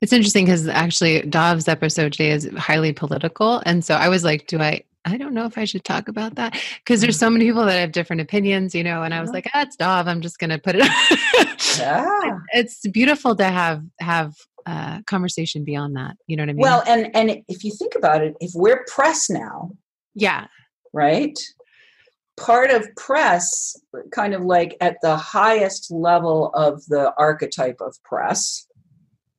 It's 0.00 0.12
interesting 0.12 0.44
because 0.44 0.68
actually 0.68 1.22
Dov's 1.22 1.68
episode 1.68 2.12
today 2.12 2.30
is 2.30 2.48
highly 2.56 2.92
political. 2.92 3.62
And 3.66 3.84
so 3.84 3.94
I 3.94 4.08
was 4.08 4.24
like, 4.24 4.46
do 4.46 4.60
I 4.60 4.82
I 5.08 5.16
don't 5.16 5.34
know 5.34 5.46
if 5.46 5.56
I 5.56 5.64
should 5.64 5.84
talk 5.84 6.08
about 6.08 6.34
that 6.34 6.60
because 6.84 7.00
there's 7.00 7.16
so 7.16 7.30
many 7.30 7.44
people 7.44 7.64
that 7.64 7.78
have 7.78 7.92
different 7.92 8.20
opinions, 8.20 8.74
you 8.74 8.82
know, 8.82 9.04
and 9.04 9.14
I 9.14 9.20
was 9.20 9.30
like, 9.30 9.48
ah, 9.54 9.62
it's 9.62 9.76
Dov. 9.76 10.08
I'm 10.08 10.20
just 10.20 10.40
going 10.40 10.50
to 10.50 10.58
put 10.58 10.74
it. 10.76 10.82
Yeah. 11.78 12.38
it's 12.52 12.86
beautiful 12.88 13.36
to 13.36 13.44
have 13.44 13.84
have 14.00 14.34
uh, 14.66 15.02
conversation 15.02 15.64
beyond 15.64 15.94
that. 15.94 16.16
You 16.26 16.36
know 16.36 16.42
what 16.42 16.50
I 16.50 16.52
mean? 16.54 16.60
Well, 16.60 16.82
and 16.88 17.14
and 17.14 17.42
if 17.46 17.62
you 17.62 17.70
think 17.70 17.94
about 17.94 18.22
it, 18.22 18.34
if 18.40 18.50
we're 18.54 18.84
press 18.88 19.30
now, 19.30 19.70
yeah, 20.16 20.46
right? 20.92 21.38
Part 22.36 22.70
of 22.70 22.88
press, 22.96 23.76
kind 24.10 24.34
of 24.34 24.42
like 24.42 24.76
at 24.80 24.96
the 25.02 25.16
highest 25.16 25.90
level 25.90 26.50
of 26.54 26.84
the 26.86 27.12
archetype 27.16 27.80
of 27.80 27.96
press, 28.02 28.66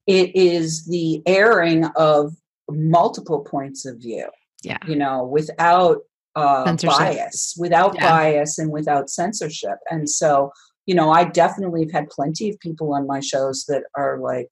it 0.07 0.35
is 0.35 0.85
the 0.85 1.21
airing 1.25 1.85
of 1.95 2.33
multiple 2.69 3.41
points 3.41 3.85
of 3.85 3.97
view. 3.99 4.27
yeah, 4.63 4.77
You 4.87 4.95
know, 4.95 5.23
without 5.25 5.97
uh, 6.35 6.75
bias, 6.83 7.55
without 7.57 7.95
Yeah. 7.95 8.09
bias, 8.09 8.59
and 8.59 8.71
without 8.71 9.09
censorship. 9.09 9.77
And 9.91 10.09
so, 10.09 10.51
you 10.85 10.93
know, 10.95 11.09
I 11.11 11.23
definitely 11.25 11.81
have 11.83 11.91
had 11.91 12.09
plenty 12.09 12.49
of 12.49 12.59
people 12.59 12.93
on 12.93 13.07
my 13.07 13.19
shows 13.19 13.65
that 13.67 13.83
are 13.95 14.19
like, 14.19 14.47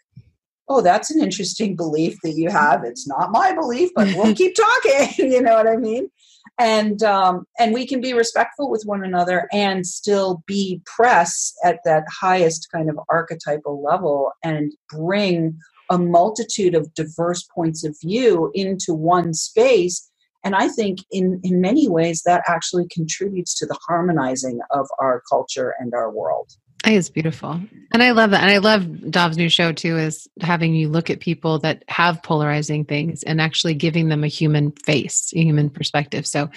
oh, 0.68 0.82
that's 0.82 1.12
an 1.12 1.22
interesting 1.22 1.76
belief 1.76 2.18
that 2.24 2.34
you 2.34 2.50
have. 2.50 2.84
It's 2.84 3.08
not 3.08 3.32
my 3.32 3.54
belief, 3.54 3.92
but 3.96 4.08
we'll 4.16 4.34
keep 4.42 4.56
talking. 4.56 5.10
you 5.32 5.42
know 5.42 5.56
what 5.56 5.68
I 5.68 5.78
mean? 5.78 6.10
And 6.58 7.04
um, 7.04 7.46
and 7.60 7.74
we 7.74 7.86
can 7.86 8.02
be 8.02 8.14
respectful 8.14 8.70
with 8.70 8.84
one 8.86 9.04
another 9.04 9.48
and 9.52 9.86
still 9.86 10.44
be 10.48 10.82
press 10.86 11.54
at 11.64 11.80
that 11.86 12.04
highest 12.10 12.70
kind 12.74 12.90
of 12.90 12.98
archetypal 13.10 13.84
level 13.84 14.32
and 14.44 14.72
bring 14.90 15.60
a 15.90 15.98
multitude 15.98 16.76
of 16.76 16.94
diverse 16.94 17.44
points 17.44 17.84
of 17.84 17.96
view 18.02 18.52
into 18.54 18.94
one 18.94 19.34
space. 19.34 20.10
And 20.44 20.56
I 20.56 20.68
think 20.68 21.00
in, 21.12 21.40
in 21.44 21.60
many 21.60 21.90
ways 21.90 22.22
that 22.26 22.44
actually 22.48 22.88
contributes 22.92 23.58
to 23.60 23.66
the 23.66 23.78
harmonizing 23.88 24.60
of 24.72 24.88
our 25.00 25.24
culture 25.30 25.74
and 25.80 25.94
our 25.94 26.12
world. 26.12 26.52
It's 26.86 27.10
beautiful. 27.10 27.60
And 27.94 28.04
I 28.04 28.12
love 28.12 28.32
that. 28.32 28.44
And 28.44 28.52
I 28.52 28.58
love 28.58 29.10
Dov's 29.10 29.38
new 29.38 29.50
show 29.50 29.72
too, 29.72 29.98
is 29.98 30.30
having 30.42 30.76
you 30.76 30.90
look 30.90 31.10
at 31.10 31.20
people 31.20 31.60
that 31.60 31.84
have 31.88 32.22
polarizing 32.22 32.86
things 32.86 33.24
and 33.24 33.42
actually 33.42 33.74
giving 33.74 34.10
them 34.10 34.24
a 34.24 34.28
human 34.28 34.72
face, 34.72 35.34
a 35.36 35.40
human 35.44 35.70
perspective. 35.70 36.28
So 36.28 36.50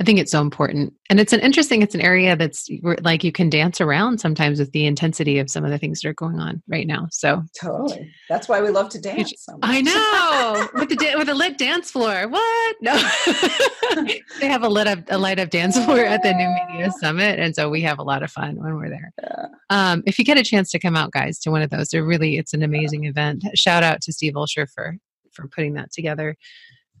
I 0.00 0.04
think 0.04 0.20
it's 0.20 0.30
so 0.30 0.40
important. 0.40 0.94
And 1.10 1.18
it's 1.18 1.32
an 1.32 1.40
interesting, 1.40 1.82
it's 1.82 1.94
an 1.94 2.00
area 2.00 2.36
that's 2.36 2.68
like 3.00 3.24
you 3.24 3.32
can 3.32 3.50
dance 3.50 3.80
around 3.80 4.20
sometimes 4.20 4.60
with 4.60 4.70
the 4.70 4.86
intensity 4.86 5.40
of 5.40 5.50
some 5.50 5.64
of 5.64 5.72
the 5.72 5.78
things 5.78 6.00
that 6.00 6.08
are 6.08 6.14
going 6.14 6.38
on 6.38 6.62
right 6.68 6.86
now. 6.86 7.08
So 7.10 7.42
Totally. 7.60 8.08
That's 8.28 8.48
why 8.48 8.60
we 8.60 8.70
love 8.70 8.90
to 8.90 9.00
dance. 9.00 9.32
so 9.36 9.52
much. 9.54 9.60
I 9.64 9.80
know 9.80 10.68
with 10.74 10.90
the 10.90 11.14
with 11.16 11.28
a 11.28 11.34
lit 11.34 11.58
dance 11.58 11.90
floor. 11.90 12.28
What? 12.28 12.76
No, 12.80 12.94
they 14.40 14.46
have 14.46 14.62
a 14.62 14.68
lit 14.68 14.86
up 14.86 15.00
a 15.08 15.18
light 15.18 15.40
up 15.40 15.50
dance 15.50 15.82
floor 15.84 16.00
at 16.00 16.22
the 16.22 16.32
New 16.32 16.48
Media 16.48 16.92
Summit, 17.00 17.40
and 17.40 17.56
so 17.56 17.68
we 17.68 17.80
have 17.82 17.98
a 17.98 18.04
lot 18.04 18.22
of 18.22 18.30
fun 18.30 18.56
when 18.56 18.76
we're 18.76 18.90
there. 18.90 19.12
Yeah. 19.20 19.46
Um, 19.70 20.02
if 20.06 20.18
you 20.18 20.24
get 20.24 20.38
a 20.38 20.44
chance 20.44 20.70
to 20.70 20.78
come 20.78 20.94
out, 20.94 21.10
guys, 21.10 21.40
to 21.40 21.50
one 21.50 21.62
of 21.62 21.70
those, 21.70 21.88
they're 21.88 22.04
really 22.04 22.36
it's 22.36 22.54
an 22.54 22.62
amazing 22.62 23.04
event. 23.04 23.44
Shout 23.54 23.82
out 23.82 24.00
to 24.02 24.12
Steve 24.12 24.34
Olsher 24.34 24.68
for 24.72 24.96
for 25.32 25.48
putting 25.48 25.74
that 25.74 25.92
together. 25.92 26.36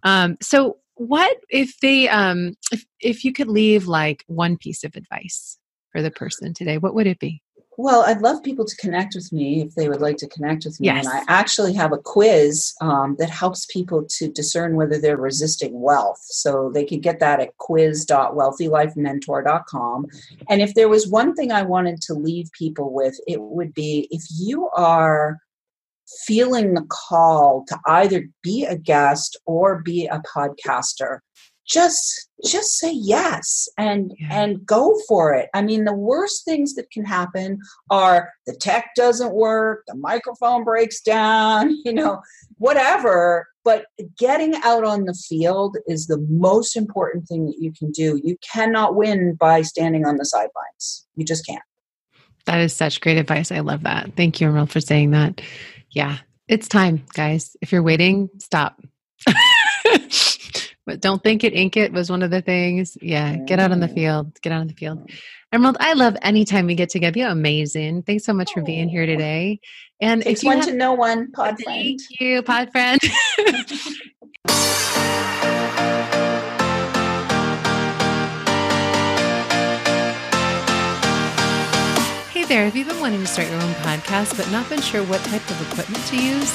Um, 0.02 0.36
so, 0.40 0.78
what 0.98 1.36
if 1.48 1.78
they 1.80 2.08
um, 2.08 2.54
if 2.72 2.84
if 3.00 3.24
you 3.24 3.32
could 3.32 3.48
leave 3.48 3.86
like 3.86 4.24
one 4.26 4.56
piece 4.56 4.84
of 4.84 4.96
advice 4.96 5.58
for 5.92 6.02
the 6.02 6.10
person 6.10 6.52
today, 6.52 6.78
what 6.78 6.94
would 6.94 7.06
it 7.06 7.18
be? 7.18 7.42
Well, 7.80 8.02
I'd 8.02 8.22
love 8.22 8.42
people 8.42 8.64
to 8.64 8.76
connect 8.76 9.14
with 9.14 9.32
me 9.32 9.62
if 9.62 9.76
they 9.76 9.88
would 9.88 10.00
like 10.00 10.16
to 10.16 10.26
connect 10.26 10.64
with 10.64 10.80
me. 10.80 10.86
Yes. 10.86 11.06
And 11.06 11.14
I 11.14 11.22
actually 11.28 11.74
have 11.74 11.92
a 11.92 11.98
quiz 11.98 12.74
um, 12.80 13.14
that 13.20 13.30
helps 13.30 13.66
people 13.66 14.04
to 14.16 14.28
discern 14.28 14.74
whether 14.74 14.98
they're 14.98 15.16
resisting 15.16 15.80
wealth. 15.80 16.18
So 16.22 16.72
they 16.74 16.84
can 16.84 16.98
get 16.98 17.20
that 17.20 17.38
at 17.38 17.56
quiz.wealthylifementor.com. 17.58 20.06
And 20.48 20.60
if 20.60 20.74
there 20.74 20.88
was 20.88 21.06
one 21.06 21.36
thing 21.36 21.52
I 21.52 21.62
wanted 21.62 22.02
to 22.02 22.14
leave 22.14 22.50
people 22.50 22.92
with, 22.92 23.16
it 23.28 23.40
would 23.40 23.72
be 23.74 24.08
if 24.10 24.24
you 24.36 24.68
are 24.70 25.38
feeling 26.26 26.74
the 26.74 26.86
call 26.88 27.64
to 27.68 27.78
either 27.86 28.24
be 28.42 28.64
a 28.64 28.76
guest 28.76 29.36
or 29.46 29.82
be 29.82 30.06
a 30.06 30.20
podcaster, 30.20 31.18
just 31.66 32.28
just 32.46 32.78
say 32.78 32.92
yes 32.92 33.68
and 33.76 34.14
Yeah. 34.18 34.28
and 34.30 34.64
go 34.64 34.96
for 35.08 35.34
it. 35.34 35.50
I 35.54 35.60
mean, 35.62 35.84
the 35.84 35.92
worst 35.94 36.44
things 36.44 36.74
that 36.74 36.90
can 36.90 37.04
happen 37.04 37.58
are 37.90 38.32
the 38.46 38.54
tech 38.54 38.90
doesn't 38.96 39.34
work, 39.34 39.82
the 39.86 39.96
microphone 39.96 40.64
breaks 40.64 41.00
down, 41.00 41.76
you 41.84 41.92
know, 41.92 42.20
whatever. 42.58 43.48
But 43.64 43.86
getting 44.16 44.54
out 44.62 44.84
on 44.84 45.04
the 45.04 45.12
field 45.14 45.76
is 45.86 46.06
the 46.06 46.24
most 46.30 46.74
important 46.74 47.28
thing 47.28 47.46
that 47.46 47.58
you 47.58 47.72
can 47.72 47.90
do. 47.90 48.18
You 48.24 48.38
cannot 48.50 48.94
win 48.94 49.34
by 49.34 49.60
standing 49.62 50.06
on 50.06 50.16
the 50.16 50.24
sidelines. 50.24 51.06
You 51.16 51.24
just 51.26 51.44
can't. 51.44 51.60
That 52.46 52.60
is 52.60 52.72
such 52.72 53.02
great 53.02 53.18
advice. 53.18 53.52
I 53.52 53.60
love 53.60 53.82
that. 53.82 54.12
Thank 54.16 54.40
you, 54.40 54.46
Emerald, 54.48 54.70
for 54.70 54.80
saying 54.80 55.10
that. 55.10 55.42
Yeah, 55.90 56.18
it's 56.46 56.68
time, 56.68 57.04
guys. 57.14 57.56
If 57.60 57.72
you're 57.72 57.82
waiting, 57.82 58.28
stop. 58.38 58.80
but 60.86 61.00
don't 61.00 61.22
think 61.22 61.44
it, 61.44 61.54
ink 61.54 61.76
it 61.76 61.92
was 61.92 62.10
one 62.10 62.22
of 62.22 62.30
the 62.30 62.42
things. 62.42 62.96
Yeah, 63.00 63.36
get 63.36 63.58
out 63.58 63.72
on 63.72 63.80
the 63.80 63.88
field. 63.88 64.40
Get 64.40 64.52
out 64.52 64.60
on 64.60 64.68
the 64.68 64.74
field. 64.74 65.10
Emerald, 65.52 65.78
I 65.80 65.94
love 65.94 66.16
anytime 66.22 66.66
we 66.66 66.74
get 66.74 66.90
together. 66.90 67.18
You're 67.20 67.30
amazing. 67.30 68.02
Thanks 68.02 68.24
so 68.24 68.34
much 68.34 68.52
for 68.52 68.62
being 68.62 68.88
here 68.88 69.06
today. 69.06 69.60
And 70.00 70.26
it's 70.26 70.44
one 70.44 70.58
have, 70.58 70.66
to 70.66 70.74
know 70.74 70.92
one, 70.92 71.32
pod 71.32 71.58
friend. 71.64 71.98
thank 71.98 72.20
you, 72.20 72.42
pod 72.42 72.70
friend. 72.70 73.00
there, 82.48 82.64
have 82.64 82.74
you 82.76 82.84
been 82.84 83.00
wanting 83.00 83.20
to 83.20 83.26
start 83.26 83.48
your 83.48 83.60
own 83.60 83.72
podcast 83.74 84.36
but 84.36 84.50
not 84.50 84.68
been 84.68 84.80
sure 84.80 85.04
what 85.04 85.22
type 85.24 85.48
of 85.50 85.70
equipment 85.70 86.04
to 86.06 86.16
use? 86.16 86.50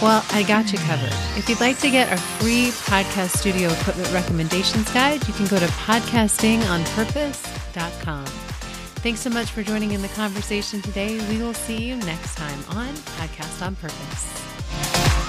Well, 0.00 0.24
I 0.30 0.44
got 0.44 0.72
you 0.72 0.78
covered. 0.78 1.12
If 1.36 1.48
you'd 1.48 1.60
like 1.60 1.78
to 1.80 1.90
get 1.90 2.12
a 2.12 2.16
free 2.16 2.68
podcast 2.68 3.36
studio 3.38 3.68
equipment 3.70 4.12
recommendations 4.12 4.88
guide, 4.92 5.26
you 5.26 5.34
can 5.34 5.46
go 5.46 5.58
to 5.58 5.66
podcastingonpurpose.com. 5.66 8.26
Thanks 9.02 9.20
so 9.20 9.30
much 9.30 9.50
for 9.50 9.64
joining 9.64 9.90
in 9.92 10.02
the 10.02 10.08
conversation 10.08 10.80
today. 10.80 11.18
We 11.28 11.38
will 11.38 11.54
see 11.54 11.82
you 11.82 11.96
next 11.96 12.36
time 12.36 12.60
on 12.70 12.94
Podcast 12.94 13.66
on 13.66 13.74
Purpose. 13.76 15.21